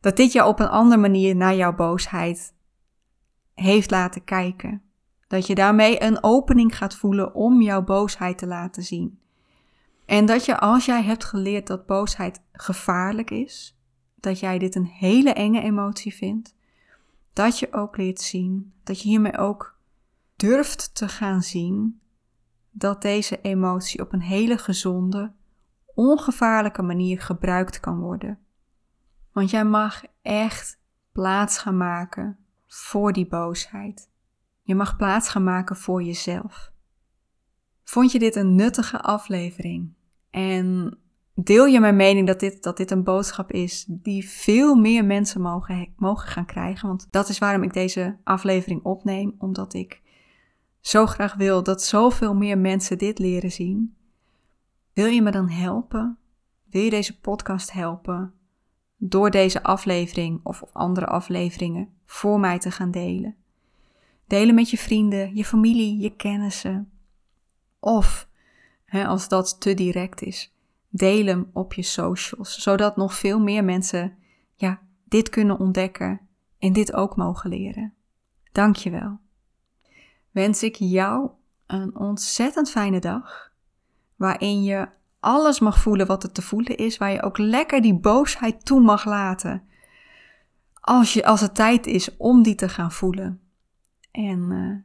dat 0.00 0.16
dit 0.16 0.32
jou 0.32 0.48
op 0.48 0.60
een 0.60 0.68
andere 0.68 1.00
manier 1.00 1.36
naar 1.36 1.54
jouw 1.54 1.74
boosheid 1.74 2.54
heeft 3.54 3.90
laten 3.90 4.24
kijken. 4.24 4.82
Dat 5.28 5.46
je 5.46 5.54
daarmee 5.54 6.02
een 6.02 6.22
opening 6.22 6.76
gaat 6.76 6.94
voelen 6.94 7.34
om 7.34 7.62
jouw 7.62 7.82
boosheid 7.82 8.38
te 8.38 8.46
laten 8.46 8.82
zien. 8.82 9.20
En 10.08 10.26
dat 10.26 10.44
je 10.44 10.58
als 10.58 10.84
jij 10.84 11.02
hebt 11.02 11.24
geleerd 11.24 11.66
dat 11.66 11.86
boosheid 11.86 12.42
gevaarlijk 12.52 13.30
is, 13.30 13.78
dat 14.14 14.40
jij 14.40 14.58
dit 14.58 14.74
een 14.74 14.86
hele 14.86 15.32
enge 15.32 15.62
emotie 15.62 16.14
vindt, 16.14 16.54
dat 17.32 17.58
je 17.58 17.72
ook 17.72 17.96
leert 17.96 18.20
zien, 18.20 18.72
dat 18.84 19.02
je 19.02 19.08
hiermee 19.08 19.38
ook 19.38 19.78
durft 20.36 20.94
te 20.94 21.08
gaan 21.08 21.42
zien 21.42 22.00
dat 22.70 23.02
deze 23.02 23.40
emotie 23.40 24.00
op 24.00 24.12
een 24.12 24.22
hele 24.22 24.58
gezonde, 24.58 25.32
ongevaarlijke 25.94 26.82
manier 26.82 27.20
gebruikt 27.20 27.80
kan 27.80 27.98
worden. 27.98 28.38
Want 29.32 29.50
jij 29.50 29.64
mag 29.64 30.02
echt 30.22 30.80
plaats 31.12 31.58
gaan 31.58 31.76
maken 31.76 32.38
voor 32.66 33.12
die 33.12 33.26
boosheid. 33.26 34.10
Je 34.62 34.74
mag 34.74 34.96
plaats 34.96 35.28
gaan 35.28 35.44
maken 35.44 35.76
voor 35.76 36.02
jezelf. 36.02 36.72
Vond 37.84 38.12
je 38.12 38.18
dit 38.18 38.36
een 38.36 38.54
nuttige 38.54 39.00
aflevering? 39.00 39.96
En 40.30 40.98
deel 41.34 41.66
je 41.66 41.80
mijn 41.80 41.96
mening 41.96 42.26
dat 42.26 42.40
dit, 42.40 42.62
dat 42.62 42.76
dit 42.76 42.90
een 42.90 43.04
boodschap 43.04 43.52
is 43.52 43.84
die 43.88 44.28
veel 44.28 44.74
meer 44.74 45.04
mensen 45.04 45.40
mogen, 45.40 45.92
mogen 45.96 46.28
gaan 46.28 46.46
krijgen? 46.46 46.88
Want 46.88 47.06
dat 47.10 47.28
is 47.28 47.38
waarom 47.38 47.62
ik 47.62 47.72
deze 47.72 48.18
aflevering 48.24 48.82
opneem, 48.82 49.34
omdat 49.38 49.74
ik 49.74 50.02
zo 50.80 51.06
graag 51.06 51.34
wil 51.34 51.62
dat 51.62 51.82
zoveel 51.82 52.34
meer 52.34 52.58
mensen 52.58 52.98
dit 52.98 53.18
leren 53.18 53.52
zien, 53.52 53.96
wil 54.92 55.06
je 55.06 55.22
me 55.22 55.30
dan 55.30 55.48
helpen? 55.48 56.18
Wil 56.70 56.82
je 56.82 56.90
deze 56.90 57.20
podcast 57.20 57.72
helpen 57.72 58.32
door 58.96 59.30
deze 59.30 59.62
aflevering 59.62 60.40
of 60.42 60.64
andere 60.72 61.06
afleveringen 61.06 61.88
voor 62.04 62.40
mij 62.40 62.58
te 62.58 62.70
gaan 62.70 62.90
delen? 62.90 63.36
Delen 64.26 64.54
met 64.54 64.70
je 64.70 64.78
vrienden, 64.78 65.36
je 65.36 65.44
familie, 65.44 65.98
je 65.98 66.16
kennissen. 66.16 66.90
Of, 67.78 68.27
hè, 68.88 69.06
als 69.06 69.28
dat 69.28 69.60
te 69.60 69.74
direct 69.74 70.22
is, 70.22 70.52
deel 70.88 71.26
hem 71.26 71.50
op 71.52 71.74
je 71.74 71.82
socials, 71.82 72.58
zodat 72.58 72.96
nog 72.96 73.14
veel 73.14 73.40
meer 73.40 73.64
mensen 73.64 74.16
ja, 74.54 74.80
dit 75.04 75.28
kunnen 75.28 75.58
ontdekken 75.58 76.20
en 76.58 76.72
dit 76.72 76.92
ook 76.92 77.16
mogen 77.16 77.50
leren. 77.50 77.94
Dankjewel. 78.52 79.18
Wens 80.30 80.62
ik 80.62 80.74
jou 80.74 81.30
een 81.66 81.96
ontzettend 81.96 82.70
fijne 82.70 83.00
dag, 83.00 83.52
waarin 84.16 84.62
je 84.62 84.88
alles 85.20 85.58
mag 85.58 85.78
voelen 85.78 86.06
wat 86.06 86.22
er 86.22 86.32
te 86.32 86.42
voelen 86.42 86.76
is, 86.76 86.96
waar 86.98 87.10
je 87.10 87.22
ook 87.22 87.38
lekker 87.38 87.82
die 87.82 87.98
boosheid 87.98 88.64
toe 88.64 88.80
mag 88.80 89.04
laten. 89.04 89.62
Als, 90.80 91.12
je, 91.12 91.24
als 91.24 91.40
het 91.40 91.54
tijd 91.54 91.86
is 91.86 92.16
om 92.16 92.42
die 92.42 92.54
te 92.54 92.68
gaan 92.68 92.92
voelen. 92.92 93.40
En 94.10 94.50
uh, 94.50 94.76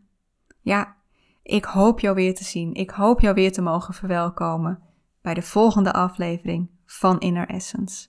ja, 0.62 0.96
ik 1.44 1.66
hoop 1.66 2.00
jou 2.00 2.16
weer 2.16 2.36
te 2.36 2.44
zien. 2.44 2.74
Ik 2.74 2.90
hoop 2.90 3.20
jou 3.20 3.36
weer 3.36 3.52
te 3.52 3.62
mogen 3.62 3.94
verwelkomen 3.94 4.80
bij 5.22 5.34
de 5.34 5.42
volgende 5.42 5.94
aflevering 5.94 6.70
van 6.86 7.20
Inner 7.20 7.48
Essence. 7.48 8.08